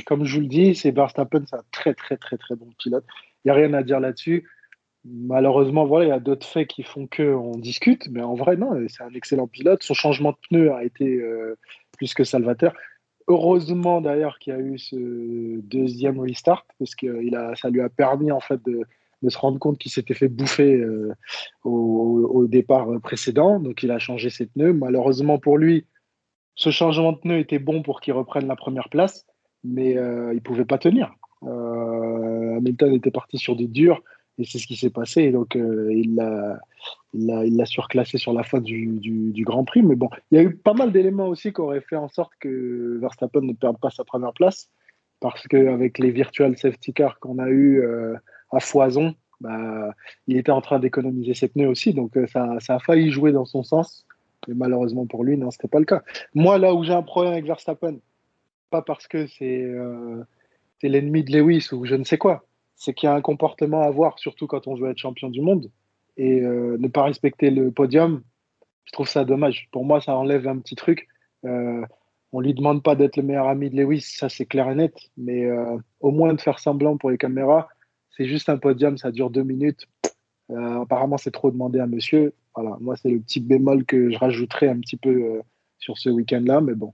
comme 0.07 0.25
je 0.25 0.37
vous 0.37 0.41
le 0.41 0.49
dis, 0.49 0.75
c'est 0.75 0.91
Verstappen, 0.91 1.45
c'est 1.47 1.57
un 1.57 1.65
très 1.71 1.95
très 1.95 2.17
très 2.17 2.37
très 2.37 2.57
bon 2.57 2.69
pilote. 2.79 3.05
Il 3.45 3.49
n'y 3.49 3.51
a 3.53 3.55
rien 3.55 3.73
à 3.75 3.83
dire 3.83 4.01
là-dessus. 4.01 4.49
Malheureusement, 5.05 5.87
voilà, 5.87 6.05
il 6.07 6.09
y 6.09 6.13
a 6.13 6.21
d'autres 6.21 6.47
faits 6.47 6.69
qui 6.69 6.83
font 6.83 7.07
qu'on 7.07 7.53
discute, 7.53 8.09
mais 8.11 8.23
en 8.23 8.35
vrai, 8.35 8.57
non, 8.57 8.73
c'est 8.89 9.03
un 9.03 9.15
excellent 9.15 9.47
pilote. 9.47 9.83
Son 9.83 9.95
changement 9.95 10.33
de 10.33 10.37
pneu 10.49 10.73
a 10.73 10.85
été 10.85 11.05
euh, 11.07 11.57
plus 11.97 12.15
que 12.15 12.25
salvateur. 12.25 12.75
Heureusement 13.29 14.01
d'ailleurs 14.01 14.39
qu'il 14.39 14.55
y 14.55 14.57
a 14.57 14.61
eu 14.61 14.79
ce 14.79 15.61
deuxième 15.61 16.19
restart, 16.19 16.67
parce 16.79 16.95
que 16.95 17.35
a, 17.35 17.55
ça 17.57 17.71
lui 17.71 17.81
a 17.81 17.89
permis 17.89 18.33
en 18.33 18.41
fait 18.41 18.61
de, 18.65 18.83
de 19.23 19.29
se 19.29 19.39
rendre 19.39 19.59
compte 19.59 19.79
qu'il 19.79 19.93
s'était 19.93 20.15
fait 20.15 20.29
bouffer 20.29 20.75
euh, 20.75 21.13
au, 21.63 22.29
au, 22.33 22.47
départ 22.47 22.89
précédent. 23.03 23.61
Donc 23.61 23.83
il 23.83 23.91
a 23.91 23.99
changé 23.99 24.31
ses 24.31 24.47
pneus. 24.47 24.73
Malheureusement 24.73 25.39
pour 25.39 25.59
lui, 25.59 25.85
ce 26.59 26.71
changement 26.71 27.13
de 27.13 27.19
pneu 27.19 27.39
était 27.39 27.61
bon 27.61 27.83
pour 27.83 28.01
qu'il 28.01 28.13
reprenne 28.15 28.49
la 28.49 28.57
première 28.57 28.89
place, 28.89 29.25
mais 29.63 29.97
euh, 29.97 30.33
il 30.33 30.37
ne 30.37 30.41
pouvait 30.41 30.65
pas 30.65 30.77
tenir. 30.77 31.15
Euh, 31.45 32.57
Hamilton 32.57 32.93
était 32.95 33.13
parti 33.13 33.39
sur 33.39 33.55
des 33.55 33.69
durs 33.69 34.03
et 34.39 34.45
c'est 34.45 34.59
ce 34.59 34.67
qui 34.67 34.75
s'est 34.75 34.91
passé. 34.91 35.31
Donc, 35.31 35.55
euh, 35.55 35.89
il 35.95 36.17
l'a 36.17 37.65
surclassé 37.65 38.19
sur 38.19 38.33
la 38.33 38.43
fin 38.43 38.61
du, 38.61 39.33
Grand 39.47 39.65
Prix. 39.65 39.83
Mais 39.83 39.95
bon, 39.95 40.11
il 40.33 40.35
y 40.35 40.39
a 40.39 40.43
eu 40.43 40.57
pas 40.57 40.75
mal 40.75 40.91
d'éléments 40.91 41.29
aussi 41.29 41.53
qui 41.53 41.61
auraient 41.61 41.81
fait 41.81 41.97
en 41.97 42.09
sorte 42.09 42.33
que 42.41 42.99
Verstappen 43.01 43.43
ne 43.43 43.53
perde 43.53 43.79
pas 43.79 43.91
sa 43.91 44.03
première 44.03 44.33
place. 44.33 44.69
Parce 45.21 45.47
qu'avec 45.47 45.99
les 45.99 46.11
virtual 46.11 46.59
safety 46.59 46.93
cars 46.93 47.21
qu'on 47.21 47.39
a 47.39 47.49
eu 47.51 47.85
à 48.51 48.59
foison, 48.59 49.15
bah, 49.41 49.93
il 50.27 50.37
était 50.37 50.53
en 50.53 50.61
train 50.61 50.81
d'économiser 50.81 51.35
ses 51.35 51.49
pneus 51.49 51.69
aussi. 51.69 51.95
Donc, 51.95 52.19
ça, 52.33 52.57
ça 52.59 52.77
a 52.77 52.79
failli 52.81 53.13
jouer 53.13 53.31
dans 53.31 53.45
son 53.45 53.63
sens. 53.63 54.07
Mais 54.49 54.55
malheureusement 54.55 55.07
pour 55.07 55.23
lui, 55.23 55.37
non, 55.37 55.51
ce 55.51 55.59
n'était 55.59 55.69
pas 55.69 55.79
le 55.79 55.85
cas. 55.85 56.03
Moi, 56.35 56.59
là 56.59 56.75
où 56.75 56.83
j'ai 56.83 56.95
un 56.95 57.03
problème 57.03 57.35
avec 57.35 57.45
Verstappen, 57.47 57.99
pas 58.71 58.83
parce 58.83 59.07
que 59.07 59.27
c'est 59.27 59.63
euh, 59.63 60.25
l'ennemi 60.83 61.23
de 61.25 61.39
Lewis 61.39 61.69
ou 61.73 61.85
je 61.85 61.95
ne 61.95 62.05
sais 62.05 62.19
quoi, 62.19 62.45
c'est 62.79 62.95
qu'il 62.95 63.09
y 63.09 63.11
a 63.11 63.15
un 63.15 63.21
comportement 63.21 63.83
à 63.83 63.87
avoir, 63.87 64.19
surtout 64.19 64.47
quand 64.47 64.69
on 64.69 64.75
veut 64.75 64.91
être 64.91 64.99
champion 64.99 65.29
du 65.29 65.41
monde. 65.41 65.71
Et 66.17 66.41
euh, 66.41 66.77
ne 66.79 66.89
pas 66.89 67.03
respecter 67.03 67.51
le 67.51 67.71
podium, 67.71 68.23
je 68.85 68.93
trouve 68.93 69.09
ça 69.09 69.25
dommage. 69.25 69.69
Pour 69.73 69.85
moi, 69.85 70.01
ça 70.01 70.17
enlève 70.17 70.47
un 70.49 70.59
petit 70.59 70.77
truc. 70.77 71.09
Euh, 71.45 71.85
on 72.33 72.41
lui 72.41 72.55
demande 72.55 72.83
pas 72.83 72.95
d'être 72.95 73.17
le 73.17 73.23
meilleur 73.23 73.49
ami 73.49 73.71
de 73.71 73.77
Lewis, 73.77 74.03
ça 74.03 74.29
c'est 74.29 74.47
clair 74.47 74.71
et 74.71 74.75
net, 74.75 74.95
mais 75.17 75.45
euh, 75.45 75.77
au 76.01 76.11
moins 76.11 76.35
de 76.35 76.41
faire 76.41 76.59
semblant 76.59 76.97
pour 76.97 77.11
les 77.11 77.19
caméras, 77.19 77.69
c'est 78.11 78.27
juste 78.27 78.49
un 78.49 78.59
podium, 78.59 78.99
ça 78.99 79.11
dure 79.11 79.31
deux 79.31 79.45
minutes. 79.45 79.89
apparemment, 80.51 81.19
c'est 81.19 81.31
trop 81.31 81.51
demandé 81.51 81.79
à 81.79 81.87
monsieur. 81.87 82.33
Voilà, 82.61 82.77
moi, 82.81 82.97
c'est 82.97 83.09
le 83.09 83.21
petit 83.21 83.39
bémol 83.39 83.85
que 83.85 84.11
je 84.11 84.19
rajouterais 84.19 84.69
un 84.69 84.81
petit 84.81 84.97
peu 84.97 85.11
euh, 85.11 85.43
sur 85.79 85.97
ce 85.97 86.09
week-end-là, 86.09 86.61
mais 86.61 86.75
bon. 86.75 86.93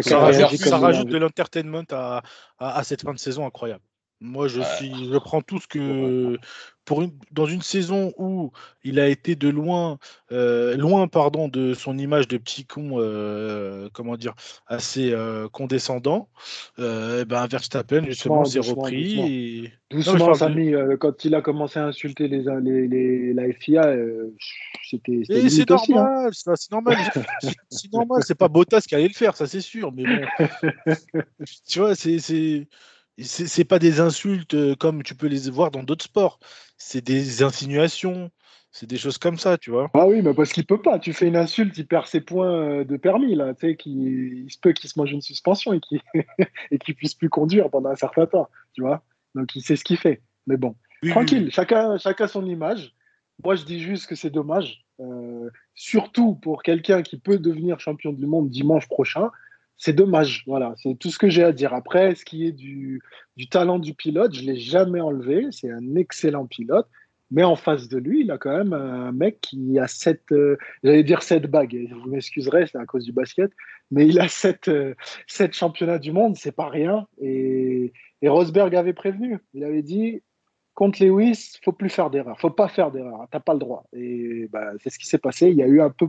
Ça, 0.00 0.18
rajoute, 0.18 1.08
de 1.08 1.16
l'entertainment 1.16 1.84
à, 1.92 2.22
à, 2.58 2.82
cette 2.82 3.02
fin 3.02 3.12
de 3.12 3.18
saison 3.18 3.46
incroyable. 3.46 3.84
Moi, 4.20 4.48
je, 4.48 4.60
suis, 4.62 4.92
je 4.92 5.18
prends 5.18 5.42
tout 5.42 5.60
ce 5.60 5.68
que. 5.68 6.36
Pour 6.86 7.02
une, 7.02 7.10
dans 7.32 7.46
une 7.46 7.62
saison 7.62 8.14
où 8.16 8.52
il 8.84 9.00
a 9.00 9.08
été 9.08 9.34
de 9.34 9.48
loin, 9.48 9.98
euh, 10.30 10.76
loin 10.76 11.08
pardon, 11.08 11.48
de 11.48 11.74
son 11.74 11.98
image 11.98 12.28
de 12.28 12.38
petit 12.38 12.64
con, 12.64 12.92
euh, 13.00 13.88
comment 13.92 14.16
dire, 14.16 14.34
assez 14.68 15.10
euh, 15.12 15.48
condescendant, 15.48 16.28
eh 16.78 17.24
ben 17.26 17.46
Verstappen, 17.48 18.04
justement, 18.04 18.44
s'est 18.44 18.60
repris. 18.60 19.68
Doucement, 19.90 20.32
Samy, 20.34 20.72
quand 21.00 21.24
il 21.24 21.34
a 21.34 21.42
commencé 21.42 21.78
à 21.80 21.86
insulter 21.86 22.28
les, 22.28 22.44
les, 22.62 22.88
les 22.88 23.34
la 23.34 23.52
FIA, 23.52 23.94
c'était. 24.88 25.22
C'est 25.28 25.70
hein. 25.70 25.76
normal, 25.88 26.30
c'est 26.32 26.70
normal. 26.70 26.96
c'est 27.68 27.92
normal, 27.92 28.22
c'est 28.24 28.38
pas 28.38 28.48
Bottas 28.48 28.82
qui 28.82 28.94
allait 28.94 29.08
le 29.08 29.14
faire, 29.14 29.36
ça 29.36 29.46
c'est 29.46 29.60
sûr, 29.60 29.92
mais 29.92 30.04
bon. 30.04 30.46
tu 31.68 31.80
vois, 31.80 31.96
c'est 31.96 32.66
c'est 33.18 33.64
pas 33.64 33.78
des 33.78 34.00
insultes 34.00 34.54
euh, 34.54 34.74
comme 34.74 35.02
tu 35.02 35.14
peux 35.14 35.26
les 35.26 35.50
voir 35.50 35.70
dans 35.70 35.82
d'autres 35.82 36.04
sports. 36.04 36.38
C'est 36.76 37.04
des 37.04 37.42
insinuations. 37.42 38.30
C'est 38.72 38.86
des 38.86 38.98
choses 38.98 39.16
comme 39.16 39.38
ça, 39.38 39.56
tu 39.56 39.70
vois. 39.70 39.90
Ah 39.94 40.06
oui, 40.06 40.20
mais 40.20 40.34
parce 40.34 40.52
qu'il 40.52 40.66
peut 40.66 40.82
pas. 40.82 40.98
Tu 40.98 41.14
fais 41.14 41.26
une 41.26 41.36
insulte, 41.36 41.78
il 41.78 41.86
perd 41.86 42.06
ses 42.06 42.20
points 42.20 42.52
euh, 42.52 42.84
de 42.84 42.98
permis, 42.98 43.34
là. 43.34 43.54
Tu 43.54 43.68
sais, 43.68 43.78
il 43.86 44.50
se 44.50 44.58
peut 44.58 44.72
qu'il 44.72 44.90
se 44.90 44.98
mange 44.98 45.12
une 45.12 45.22
suspension 45.22 45.72
et 45.72 45.80
qu'il 45.80 46.02
ne 46.70 46.92
puisse 46.92 47.14
plus 47.14 47.30
conduire 47.30 47.70
pendant 47.70 47.88
un 47.88 47.96
certain 47.96 48.26
temps, 48.26 48.50
tu 48.74 48.82
vois. 48.82 49.02
Donc 49.34 49.56
il 49.56 49.62
sait 49.62 49.76
ce 49.76 49.84
qu'il 49.84 49.96
fait. 49.96 50.20
Mais 50.46 50.58
bon, 50.58 50.76
tranquille, 51.08 51.50
Chacun, 51.52 51.96
chacun 51.96 52.26
son 52.26 52.44
image. 52.44 52.92
Moi, 53.42 53.54
je 53.54 53.64
dis 53.64 53.80
juste 53.80 54.06
que 54.08 54.14
c'est 54.14 54.30
dommage, 54.30 54.84
euh, 55.00 55.48
surtout 55.74 56.34
pour 56.34 56.62
quelqu'un 56.62 57.02
qui 57.02 57.18
peut 57.18 57.38
devenir 57.38 57.80
champion 57.80 58.12
du 58.12 58.26
monde 58.26 58.50
dimanche 58.50 58.88
prochain 58.88 59.30
c'est 59.78 59.92
dommage. 59.92 60.44
Voilà, 60.46 60.74
c'est 60.76 60.98
tout 60.98 61.10
ce 61.10 61.18
que 61.18 61.28
j'ai 61.28 61.44
à 61.44 61.52
dire. 61.52 61.74
Après, 61.74 62.14
ce 62.14 62.24
qui 62.24 62.46
est 62.46 62.52
du, 62.52 63.02
talent 63.50 63.78
du 63.78 63.94
pilote, 63.94 64.34
je 64.34 64.42
ne 64.42 64.46
l'ai 64.46 64.56
jamais 64.56 65.00
enlevé. 65.00 65.46
C'est 65.50 65.70
un 65.70 65.96
excellent 65.96 66.46
pilote. 66.46 66.88
Mais 67.32 67.42
en 67.42 67.56
face 67.56 67.88
de 67.88 67.98
lui, 67.98 68.20
il 68.20 68.30
a 68.30 68.38
quand 68.38 68.56
même 68.56 68.72
un 68.72 69.10
mec 69.10 69.40
qui 69.40 69.80
a 69.80 69.88
sept, 69.88 70.30
euh, 70.30 70.56
j'allais 70.84 71.02
dire 71.02 71.22
sept 71.22 71.46
bagues. 71.50 71.88
Vous 71.90 72.08
m'excuserez, 72.08 72.68
c'est 72.68 72.78
à 72.78 72.86
cause 72.86 73.04
du 73.04 73.12
basket. 73.12 73.50
Mais 73.90 74.06
il 74.06 74.20
a 74.20 74.28
sept, 74.28 74.68
euh, 74.68 74.94
sept 75.26 75.52
championnats 75.52 75.98
du 75.98 76.12
monde, 76.12 76.36
c'est 76.36 76.54
pas 76.54 76.68
rien. 76.68 77.08
Et, 77.20 77.92
et, 78.22 78.28
Rosberg 78.28 78.76
avait 78.76 78.92
prévenu. 78.92 79.38
Il 79.54 79.64
avait 79.64 79.82
dit 79.82 80.22
contre 80.74 81.02
Lewis, 81.02 81.58
faut 81.64 81.72
plus 81.72 81.88
faire 81.88 82.10
d'erreur, 82.10 82.38
faut 82.38 82.50
pas 82.50 82.68
faire 82.68 82.92
d'erreur. 82.92 83.26
T'as 83.32 83.40
pas 83.40 83.54
le 83.54 83.58
droit. 83.58 83.86
Et 83.92 84.46
bah, 84.52 84.72
c'est 84.80 84.90
ce 84.90 84.98
qui 84.98 85.06
s'est 85.06 85.18
passé. 85.18 85.48
Il 85.48 85.56
y 85.56 85.62
a 85.62 85.66
eu 85.66 85.80
un 85.80 85.90
peu 85.90 86.06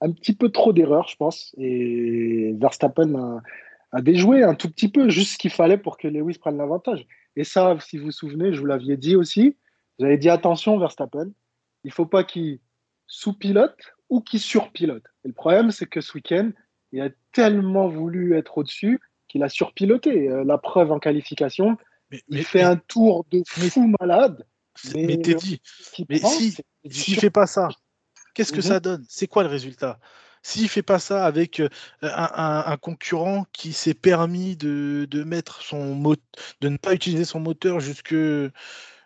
un 0.00 0.12
petit 0.12 0.34
peu 0.34 0.50
trop 0.50 0.72
d'erreurs, 0.72 1.08
je 1.08 1.16
pense. 1.16 1.54
Et 1.58 2.54
Verstappen 2.58 3.40
a, 3.92 4.02
déjoué 4.02 4.42
un 4.42 4.54
tout 4.54 4.70
petit 4.70 4.88
peu, 4.88 5.08
juste 5.08 5.34
ce 5.34 5.38
qu'il 5.38 5.50
fallait 5.50 5.78
pour 5.78 5.96
que 5.96 6.08
Lewis 6.08 6.38
prenne 6.38 6.58
l'avantage. 6.58 7.06
Et 7.36 7.44
ça, 7.44 7.76
si 7.80 7.98
vous 7.98 8.06
vous 8.06 8.10
souvenez, 8.10 8.52
je 8.52 8.60
vous 8.60 8.66
l'aviez 8.66 8.96
dit 8.96 9.16
aussi. 9.16 9.56
J'avais 9.98 10.18
dit 10.18 10.28
attention, 10.28 10.78
Verstappen, 10.78 11.30
il 11.84 11.88
ne 11.88 11.92
faut 11.92 12.06
pas 12.06 12.24
qu'il 12.24 12.60
sous-pilote 13.06 13.94
ou 14.10 14.20
qu'il 14.20 14.40
surpilote. 14.40 15.04
Et 15.24 15.28
le 15.28 15.34
problème, 15.34 15.70
c'est 15.70 15.86
que 15.86 16.00
ce 16.00 16.12
week-end, 16.14 16.50
il 16.92 17.00
a 17.00 17.08
tellement 17.32 17.88
voulu 17.88 18.36
être 18.36 18.58
au-dessus 18.58 19.00
qu'il 19.28 19.42
a 19.42 19.48
surpiloté. 19.48 20.28
Euh, 20.28 20.44
la 20.44 20.58
preuve 20.58 20.92
en 20.92 20.98
qualification, 20.98 21.76
il 22.28 22.44
fait 22.44 22.62
un 22.62 22.76
tour 22.76 23.24
de 23.30 23.42
fou 23.46 23.92
malade. 24.00 24.46
Mais, 24.94 25.18
t'es 25.18 25.34
dit, 25.34 25.60
mais 26.08 26.18
si, 26.18 26.54
s'il 26.90 27.14
ne 27.14 27.20
fait 27.20 27.30
pas 27.30 27.46
ça, 27.46 27.68
Qu'est-ce 28.36 28.52
que 28.52 28.58
mmh 28.58 28.62
ça 28.62 28.80
donne? 28.80 29.04
C'est 29.08 29.26
quoi 29.26 29.44
le 29.44 29.48
résultat? 29.48 29.98
S'il 30.42 30.68
fait 30.68 30.82
pas 30.82 30.98
ça 30.98 31.24
avec 31.24 31.58
euh, 31.58 31.68
un, 32.02 32.76
concurrent 32.76 33.46
qui 33.54 33.72
s'est 33.72 33.94
permis 33.94 34.56
de, 34.56 35.24
mettre 35.24 35.62
son 35.62 35.98
de 36.60 36.68
ne 36.68 36.76
pas 36.76 36.92
utiliser 36.92 37.24
son 37.24 37.40
moteur 37.40 37.80
jusque 37.80 38.14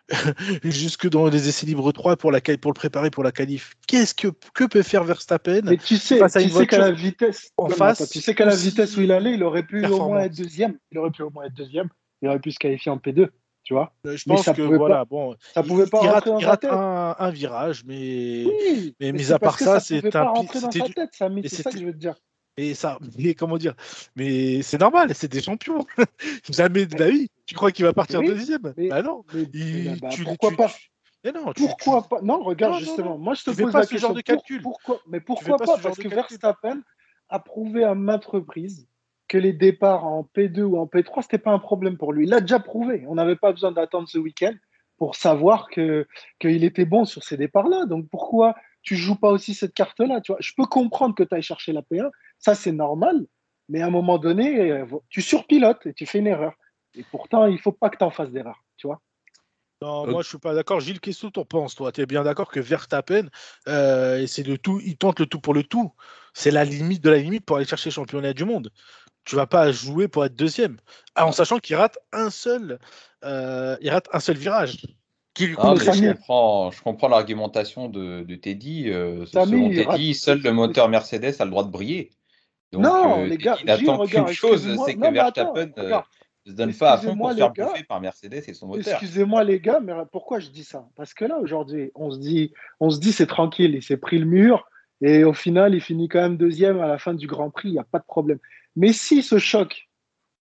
jusque 0.65 1.09
dans 1.09 1.29
les 1.29 1.47
essais 1.47 1.65
libres 1.65 1.93
3 1.93 2.17
pour, 2.17 2.33
la, 2.33 2.41
pour 2.41 2.71
le 2.71 2.75
préparer 2.75 3.09
pour 3.09 3.23
la 3.23 3.31
qualif. 3.31 3.73
Qu'est-ce 3.87 4.13
que, 4.13 4.27
que 4.53 4.65
peut 4.65 4.81
faire 4.81 5.05
Verstappen 5.05 5.61
Mais 5.63 5.77
tu 5.77 5.95
sais, 5.95 6.19
tu 6.19 6.49
sais 6.49 6.67
qu'à 6.67 6.77
la 6.77 6.91
vitesse, 6.91 7.51
en 7.55 7.69
face, 7.69 8.09
tu 8.09 8.19
sais 8.19 8.35
qu'à 8.35 8.45
la 8.45 8.55
vitesse 8.55 8.97
où 8.97 9.01
il 9.01 9.13
allait, 9.13 9.35
il 9.35 9.43
aurait 9.43 9.63
pu 9.63 9.85
au 9.85 10.09
moins 10.09 10.23
être 10.23 10.35
deuxième. 10.35 10.77
Il 10.91 10.97
aurait 10.97 11.11
pu 11.11 11.21
au 11.23 11.29
moins 11.29 11.45
être 11.45 11.53
deuxième. 11.53 11.87
Il 12.21 12.27
aurait 12.27 12.39
pu 12.39 12.51
se 12.51 12.59
qualifier 12.59 12.91
en 12.91 12.97
P2, 12.97 13.29
tu 13.71 13.75
vois. 13.75 13.93
Euh, 14.05 14.17
Je 14.17 14.23
Mais 14.27 14.35
pense 14.35 14.43
ça 14.43 14.53
que 14.53 14.61
voilà, 14.63 14.97
pas- 14.97 15.05
bon, 15.05 15.33
Ça 15.53 15.61
il- 15.61 15.67
pouvait 15.69 15.85
pas 15.85 16.01
il 16.03 16.09
rate, 16.09 16.25
dans 16.25 16.39
il 16.39 16.45
rate 16.45 16.65
un, 16.65 17.15
un 17.17 17.29
virage, 17.31 17.83
mais 17.85 18.43
Oui, 18.45 18.93
mais 18.99 19.13
mais 19.13 19.19
mis 19.19 19.31
à 19.31 19.39
part 19.39 19.57
ça, 19.57 19.65
ça 19.65 19.79
c'est 19.79 20.01
pas 20.11 20.33
un 20.35 20.45
c'était 20.59 20.81
du- 20.81 20.93
tête, 20.93 21.11
mais 21.31 21.47
C'est 21.47 21.61
ça 21.63 21.71
que 21.71 21.79
je 21.79 21.85
veux 21.85 21.93
te 21.93 21.97
dire. 21.97 22.15
et 22.57 22.73
ça, 22.73 22.99
mais 23.17 23.33
comment 23.33 23.57
dire, 23.57 23.73
mais 24.17 24.61
c'est 24.61 24.77
normal, 24.77 25.15
c'est 25.15 25.31
des 25.31 25.41
champions. 25.41 25.85
Jamais 26.51 26.85
de 26.85 26.97
la 26.97 27.09
vie. 27.11 27.29
Tu 27.45 27.55
crois 27.55 27.71
qu'il 27.71 27.85
va 27.85 27.93
partir 27.93 28.19
Oui, 28.19 28.27
deuxième? 28.27 28.73
mais- 28.75 28.89
Bah 28.89 29.01
non. 29.01 29.23
Mais, 29.33 29.43
Il- 29.53 29.99
bah, 30.01 30.09
tu- 30.09 30.25
pourquoi 30.25 30.49
tu- 30.49 30.55
pas? 30.57 30.71
Mais 31.23 31.31
non, 31.31 31.53
tu- 31.53 31.61
Pourquoi 31.61 32.01
pas? 32.09 32.19
Non, 32.21 32.43
regarde 32.43 32.73
Non, 32.73 32.79
justement. 32.79 33.11
non. 33.11 33.17
Moi, 33.19 33.35
je 33.35 33.43
te 33.43 33.51
pose 33.51 33.71
pas 33.71 33.79
la 33.79 33.85
ce 33.85 33.89
question. 33.91 34.07
genre 34.09 34.15
de 34.17 34.21
calcul. 34.21 34.61
pourquoi 34.61 34.99
Mais 35.07 35.21
pourquoi 35.21 35.55
pas 35.57 35.65
pas, 35.65 35.77
Parce 35.77 35.97
que. 35.97 36.09
Verstappen 36.09 36.81
a 37.29 37.39
prouvé 37.39 37.85
à 37.85 37.95
maintes 37.95 38.25
reprises 38.25 38.87
que 39.31 39.37
les 39.37 39.53
départs 39.53 40.05
en 40.05 40.29
P2 40.35 40.63
ou 40.63 40.77
en 40.77 40.87
P3, 40.87 41.21
c'était 41.21 41.37
pas 41.37 41.53
un 41.53 41.59
problème 41.59 41.97
pour 41.97 42.11
lui. 42.11 42.25
Il 42.25 42.29
l'a 42.31 42.41
déjà 42.41 42.59
prouvé. 42.59 43.05
On 43.07 43.15
n'avait 43.15 43.37
pas 43.37 43.53
besoin 43.53 43.71
d'attendre 43.71 44.09
ce 44.09 44.17
week-end 44.17 44.53
pour 44.97 45.15
savoir 45.15 45.69
que 45.69 46.05
qu'il 46.37 46.65
était 46.65 46.83
bon 46.83 47.05
sur 47.05 47.23
ces 47.23 47.37
départs-là. 47.37 47.85
Donc 47.85 48.09
pourquoi 48.09 48.55
tu 48.81 48.97
joues 48.97 49.15
pas 49.15 49.29
aussi 49.29 49.53
cette 49.53 49.73
carte-là 49.73 50.19
tu 50.19 50.33
vois? 50.33 50.41
Je 50.41 50.51
peux 50.57 50.65
comprendre 50.65 51.15
que 51.15 51.23
tu 51.23 51.33
ailles 51.33 51.41
chercher 51.41 51.71
la 51.71 51.81
P1, 51.81 52.09
ça 52.39 52.55
c'est 52.55 52.73
normal, 52.73 53.25
mais 53.69 53.81
à 53.81 53.87
un 53.87 53.89
moment 53.89 54.17
donné, 54.17 54.69
euh, 54.69 54.85
tu 55.07 55.21
surpilotes 55.21 55.85
et 55.85 55.93
tu 55.93 56.05
fais 56.05 56.19
une 56.19 56.27
erreur. 56.27 56.51
Et 56.95 57.05
pourtant, 57.09 57.45
il 57.45 57.57
faut 57.57 57.71
pas 57.71 57.89
que 57.89 57.95
tu 57.95 58.03
en 58.03 58.11
fasses 58.11 58.31
d'erreur, 58.31 58.61
tu 58.75 58.87
vois? 58.87 58.99
Non, 59.81 60.03
Ok. 60.03 60.09
moi 60.09 60.21
je 60.23 60.27
suis 60.27 60.39
pas 60.39 60.53
d'accord. 60.53 60.81
Gilles, 60.81 60.99
qu'est-ce 60.99 61.27
que 61.27 61.31
tu 61.31 61.39
en 61.39 61.45
penses, 61.45 61.75
toi? 61.75 61.93
Tu 61.93 62.01
es 62.01 62.05
bien 62.05 62.23
d'accord 62.23 62.51
que 62.51 62.59
Verstappen, 62.59 63.29
euh, 63.69 64.27
c'est 64.27 64.43
le 64.43 64.57
tout, 64.57 64.81
il 64.83 64.97
tente 64.97 65.21
le 65.21 65.25
tout 65.25 65.39
pour 65.39 65.53
le 65.53 65.63
tout. 65.63 65.93
C'est 66.33 66.51
la 66.51 66.65
limite 66.65 67.01
de 67.01 67.09
la 67.09 67.17
limite 67.17 67.45
pour 67.45 67.55
aller 67.57 67.65
chercher 67.65 67.89
le 67.89 67.95
championnat 67.95 68.33
du 68.33 68.45
monde. 68.45 68.71
Tu 69.23 69.35
vas 69.35 69.47
pas 69.47 69.71
jouer 69.71 70.07
pour 70.07 70.25
être 70.25 70.35
deuxième. 70.35 70.77
Ah, 71.15 71.27
en 71.27 71.31
sachant 71.31 71.59
qu'il 71.59 71.75
rate 71.75 71.97
un 72.11 72.29
seul, 72.29 72.79
euh, 73.23 73.77
il 73.81 73.89
rate 73.89 74.07
un 74.13 74.19
seul 74.19 74.37
virage. 74.37 74.85
Qui 75.33 75.47
lui 75.47 75.55
Ah, 75.59 75.73
je 75.77 76.13
comprends, 76.13 76.71
je 76.71 76.81
comprends 76.81 77.07
l'argumentation 77.07 77.87
de, 77.87 78.23
de 78.23 78.35
Teddy. 78.35 78.89
euh, 78.89 79.25
Samy, 79.27 79.51
selon 79.51 79.69
il 79.69 79.75
Teddy, 79.75 79.85
rate- 80.11 80.15
seul 80.15 80.41
le 80.41 80.51
moteur 80.51 80.89
Mercedes 80.89 81.35
a 81.39 81.45
le 81.45 81.51
droit 81.51 81.63
de 81.63 81.69
briller. 81.69 82.11
Donc, 82.71 82.83
Non, 82.83 83.19
euh, 83.21 83.27
les 83.27 83.37
gars, 83.37 83.55
Teddy 83.55 83.85
n'attend 83.85 84.05
qu'une 84.05 84.27
chose, 84.27 84.53
excusez-moi. 84.65 84.85
c'est 84.85 84.95
que 84.95 85.13
Verstappen 85.13 85.71
ne 85.77 86.51
se 86.51 86.55
donne 86.55 86.73
pas 86.73 86.93
à 86.93 86.97
fond 86.97 87.15
pour 87.15 87.29
se 87.29 87.35
les 87.35 87.41
faire 87.41 87.53
gars. 87.53 87.65
bouffer 87.67 87.83
par 87.83 88.01
Mercedes 88.01 88.43
et 88.47 88.53
son 88.53 88.67
moteur. 88.67 88.83
Excusez-moi 88.87 89.43
les 89.43 89.59
gars, 89.59 89.79
mais 89.79 89.93
pourquoi 90.11 90.39
je 90.39 90.49
dis 90.49 90.63
ça? 90.63 90.87
Parce 90.95 91.13
que 91.13 91.25
là 91.25 91.37
aujourd'hui, 91.37 91.91
on 91.95 92.11
se 92.11 92.17
dit, 92.17 92.53
on 92.79 92.89
se 92.89 92.99
dit 92.99 93.11
c'est 93.11 93.27
tranquille, 93.27 93.75
il 93.75 93.83
s'est 93.83 93.97
pris 93.97 94.17
le 94.17 94.25
mur 94.25 94.67
et 95.01 95.23
au 95.23 95.33
final 95.33 95.73
il 95.75 95.81
finit 95.81 96.07
quand 96.07 96.21
même 96.21 96.37
deuxième 96.37 96.79
à 96.81 96.87
la 96.87 96.97
fin 96.97 97.13
du 97.13 97.27
Grand 97.27 97.51
Prix, 97.51 97.69
il 97.69 97.73
n'y 97.73 97.79
a 97.79 97.83
pas 97.83 97.99
de 97.99 98.05
problème. 98.05 98.39
Mais 98.75 98.93
si 98.93 99.21
ce 99.21 99.37
choc 99.37 99.89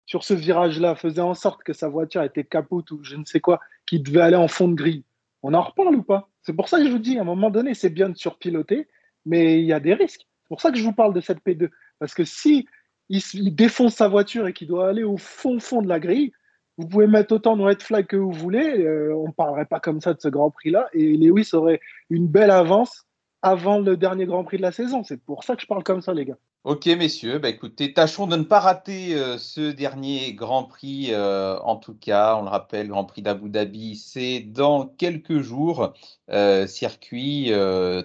sur 0.06 0.24
ce 0.24 0.34
virage-là 0.34 0.96
faisait 0.96 1.22
en 1.22 1.34
sorte 1.34 1.64
que 1.64 1.74
sa 1.74 1.90
voiture 1.90 2.24
était 2.24 2.44
capote 2.44 2.92
ou 2.92 3.04
je 3.04 3.16
ne 3.16 3.26
sais 3.26 3.40
quoi, 3.40 3.60
qui 3.86 4.00
devait 4.00 4.22
aller 4.22 4.36
en 4.36 4.48
fond 4.48 4.68
de 4.68 4.76
grille, 4.76 5.04
on 5.44 5.54
en 5.54 5.62
reparle 5.62 5.96
ou 5.96 6.04
pas? 6.04 6.30
C'est 6.44 6.54
pour 6.54 6.70
ça 6.70 6.78
que 6.78 6.86
je 6.86 6.92
vous 6.92 7.00
dis, 7.00 7.18
à 7.18 7.22
un 7.22 7.26
moment 7.26 7.50
donné, 7.50 7.74
c'est 7.74 7.90
bien 7.90 8.10
de 8.10 8.16
surpiloter, 8.16 8.88
mais 9.26 9.60
il 9.60 9.66
y 9.66 9.74
a 9.74 9.80
des 9.80 9.94
risques. 9.94 10.28
C'est 10.44 10.50
pour 10.50 10.62
ça 10.62 10.72
que 10.72 10.78
je 10.78 10.84
vous 10.84 10.94
parle 10.94 11.14
de 11.14 11.22
cette 11.22 11.44
P2. 11.44 11.70
Parce 12.00 12.14
que 12.14 12.24
si 12.24 12.68
il 13.10 13.56
défonce 13.56 13.96
sa 13.96 14.08
voiture 14.08 14.48
et 14.48 14.54
qu'il 14.54 14.68
doit 14.68 14.90
aller 14.90 15.04
au 15.04 15.18
fond 15.18 15.60
fond 15.60 15.82
de 15.82 15.88
la 15.88 16.00
grille, 16.00 16.32
vous 16.78 16.88
pouvez 16.88 17.08
mettre 17.08 17.34
autant 17.34 17.56
de 17.56 17.64
red 17.64 17.82
flag 17.82 18.06
que 18.06 18.18
vous 18.18 18.32
voulez, 18.32 18.80
euh, 18.80 19.16
on 19.16 19.28
ne 19.28 19.34
parlerait 19.34 19.66
pas 19.66 19.80
comme 19.80 20.02
ça 20.02 20.14
de 20.14 20.20
ce 20.20 20.28
Grand 20.28 20.52
Prix-là, 20.52 20.90
et 20.94 21.16
Lewis 21.18 21.50
aurait 21.54 21.80
une 22.10 22.28
belle 22.28 22.52
avance 22.52 23.06
avant 23.42 23.80
le 23.80 23.96
dernier 23.96 24.26
Grand 24.26 24.44
Prix 24.44 24.58
de 24.58 24.62
la 24.62 24.72
saison. 24.72 25.04
C'est 25.04 25.22
pour 25.22 25.44
ça 25.44 25.56
que 25.56 25.62
je 25.62 25.68
parle 25.68 25.84
comme 25.84 26.02
ça, 26.02 26.14
les 26.14 26.26
gars. 26.26 26.38
Ok, 26.66 26.88
messieurs, 26.88 27.38
bah 27.38 27.50
écoutez, 27.50 27.94
tâchons 27.94 28.26
de 28.26 28.36
ne 28.38 28.42
pas 28.44 28.60
rater 28.60 29.14
euh, 29.14 29.38
ce 29.38 29.70
dernier 29.72 30.34
Grand 30.34 30.64
Prix. 30.64 31.10
euh, 31.12 31.60
en 31.60 31.76
tout 31.76 31.94
cas, 31.94 32.36
on 32.38 32.42
le 32.42 32.50
rappelle, 32.50 32.88
Grand 32.88 33.06
Prix 33.06 33.22
d'Abu 33.22 33.50
Dhabi, 33.50 33.96
c'est 33.96 34.40
dans 34.40 34.88
quelques 34.88 35.42
jours. 35.42 35.94
Euh, 36.32 36.66
circuit 36.66 37.52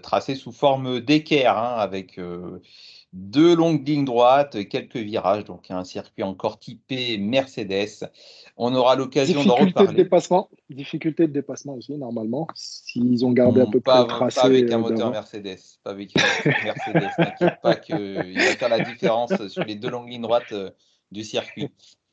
tracé 0.03 0.35
sous 0.35 0.53
forme 0.53 1.01
d'équerre, 1.01 1.57
hein, 1.57 1.77
avec 1.79 2.21
deux 3.15 3.57
longues 3.57 3.89
lignes 3.89 4.05
droites, 4.05 4.69
quelques 4.69 4.97
virages, 4.97 5.45
donc 5.45 5.71
un 5.71 5.85
circuit 5.85 6.23
encore 6.23 6.59
typé 6.59 7.17
Mercedes. 7.17 8.11
On 8.63 8.75
aura 8.75 8.95
l'occasion 8.95 9.43
d'en 9.43 9.57
Difficulté 9.57 9.87
de 9.87 9.93
dépassement, 9.95 10.51
difficulté 10.69 11.27
de 11.27 11.33
dépassement 11.33 11.77
aussi, 11.77 11.97
normalement, 11.97 12.47
s'ils 12.55 13.25
ont 13.25 13.33
gardé 13.33 13.63
à 13.63 13.65
peu 13.65 13.81
près 13.81 13.95
Pas, 13.95 14.03
le 14.03 14.07
tracé. 14.07 14.39
pas 14.39 14.47
avec 14.49 14.71
un 14.71 14.77
euh, 14.77 14.83
moteur. 14.83 15.11
Mercedes. 15.11 15.57
Pas 15.83 15.93
avec 15.93 16.11
un 16.15 16.21
moteur 16.21 16.65
Mercedes. 16.65 17.09
T'inquiète 17.17 17.61
pas 17.63 17.77
qu'il 17.77 18.35
va 18.37 18.57
faire 18.57 18.69
la 18.69 18.81
différence 18.81 19.47
sur 19.49 19.65
les 19.65 19.77
deux 19.77 19.89
longues 19.89 20.11
lignes 20.11 20.21
droites 20.21 20.53
euh, 20.53 20.69
du 21.11 21.25
circuit. 21.25 21.71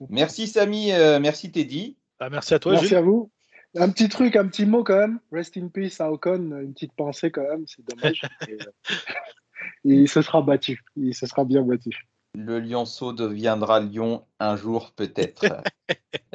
Merci 0.10 0.48
Samy, 0.48 0.94
euh, 0.94 1.20
merci 1.20 1.52
Teddy. 1.52 1.98
Ah, 2.22 2.30
merci 2.30 2.54
à 2.54 2.60
toi, 2.60 2.72
Merci 2.72 2.96
à 2.96 3.02
vous. 3.02 3.30
Un 3.76 3.90
petit 3.90 4.08
truc, 4.08 4.38
un 4.38 4.48
petit 4.48 4.66
mot 4.66 4.86
quand 4.86 4.98
même. 4.98 5.20
Rest 5.34 5.58
in 5.58 5.68
peace 5.68 6.00
à 6.00 6.10
Ocon, 6.10 6.62
une 6.62 6.74
petite 6.74 6.94
pensée 6.94 7.30
quand 7.30 7.44
même, 7.44 7.66
c'est 7.68 7.84
dommage. 7.86 8.22
Et, 8.48 8.54
euh, 8.54 8.72
il 9.84 10.08
se 10.08 10.22
sera 10.22 10.42
battu, 10.42 10.82
il 10.96 11.14
se 11.14 11.26
sera 11.26 11.44
bien 11.44 11.64
battu. 11.64 12.08
Le 12.40 12.60
lionceau 12.60 13.14
deviendra 13.14 13.80
lion 13.80 14.22
un 14.40 14.56
jour 14.56 14.92
peut-être. 14.96 15.46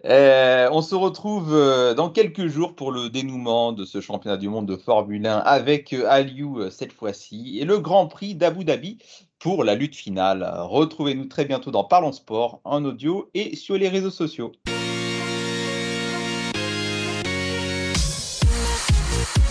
Euh, 0.04 0.68
on 0.72 0.82
se 0.82 0.96
retrouve 0.96 1.54
euh, 1.54 1.94
dans 1.94 2.10
quelques 2.10 2.48
jours 2.48 2.74
pour 2.74 2.90
le 2.90 3.08
dénouement 3.08 3.70
de 3.72 3.84
ce 3.84 4.00
championnat 4.00 4.36
du 4.36 4.48
monde 4.48 4.66
de 4.66 4.74
Formule 4.74 5.24
1 5.24 5.38
avec 5.38 5.92
euh, 5.92 6.06
Aliou 6.08 6.70
cette 6.70 6.92
fois-ci 6.92 7.60
et 7.60 7.64
le 7.64 7.78
Grand 7.78 8.08
Prix 8.08 8.34
d'Abu 8.34 8.64
Dhabi 8.64 8.98
pour 9.38 9.62
la 9.62 9.76
lutte 9.76 9.94
finale. 9.94 10.50
Retrouvez-nous 10.58 11.26
très 11.26 11.44
bientôt 11.44 11.70
dans 11.70 11.84
Parlons 11.84 12.10
Sport 12.10 12.60
en 12.64 12.84
audio 12.84 13.30
et 13.34 13.54
sur 13.54 13.76
les 13.76 13.88
réseaux 13.88 14.10
sociaux. 14.10 14.50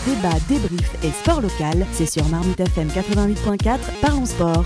Débat, 0.06 0.36
débrief 0.50 1.06
et 1.06 1.12
sport 1.12 1.40
local, 1.40 1.86
c'est 1.94 2.08
sur 2.08 2.28
Marmite 2.28 2.60
FM 2.60 2.90
88.4, 2.90 3.80
Parlons 4.02 4.26
Sport. 4.26 4.66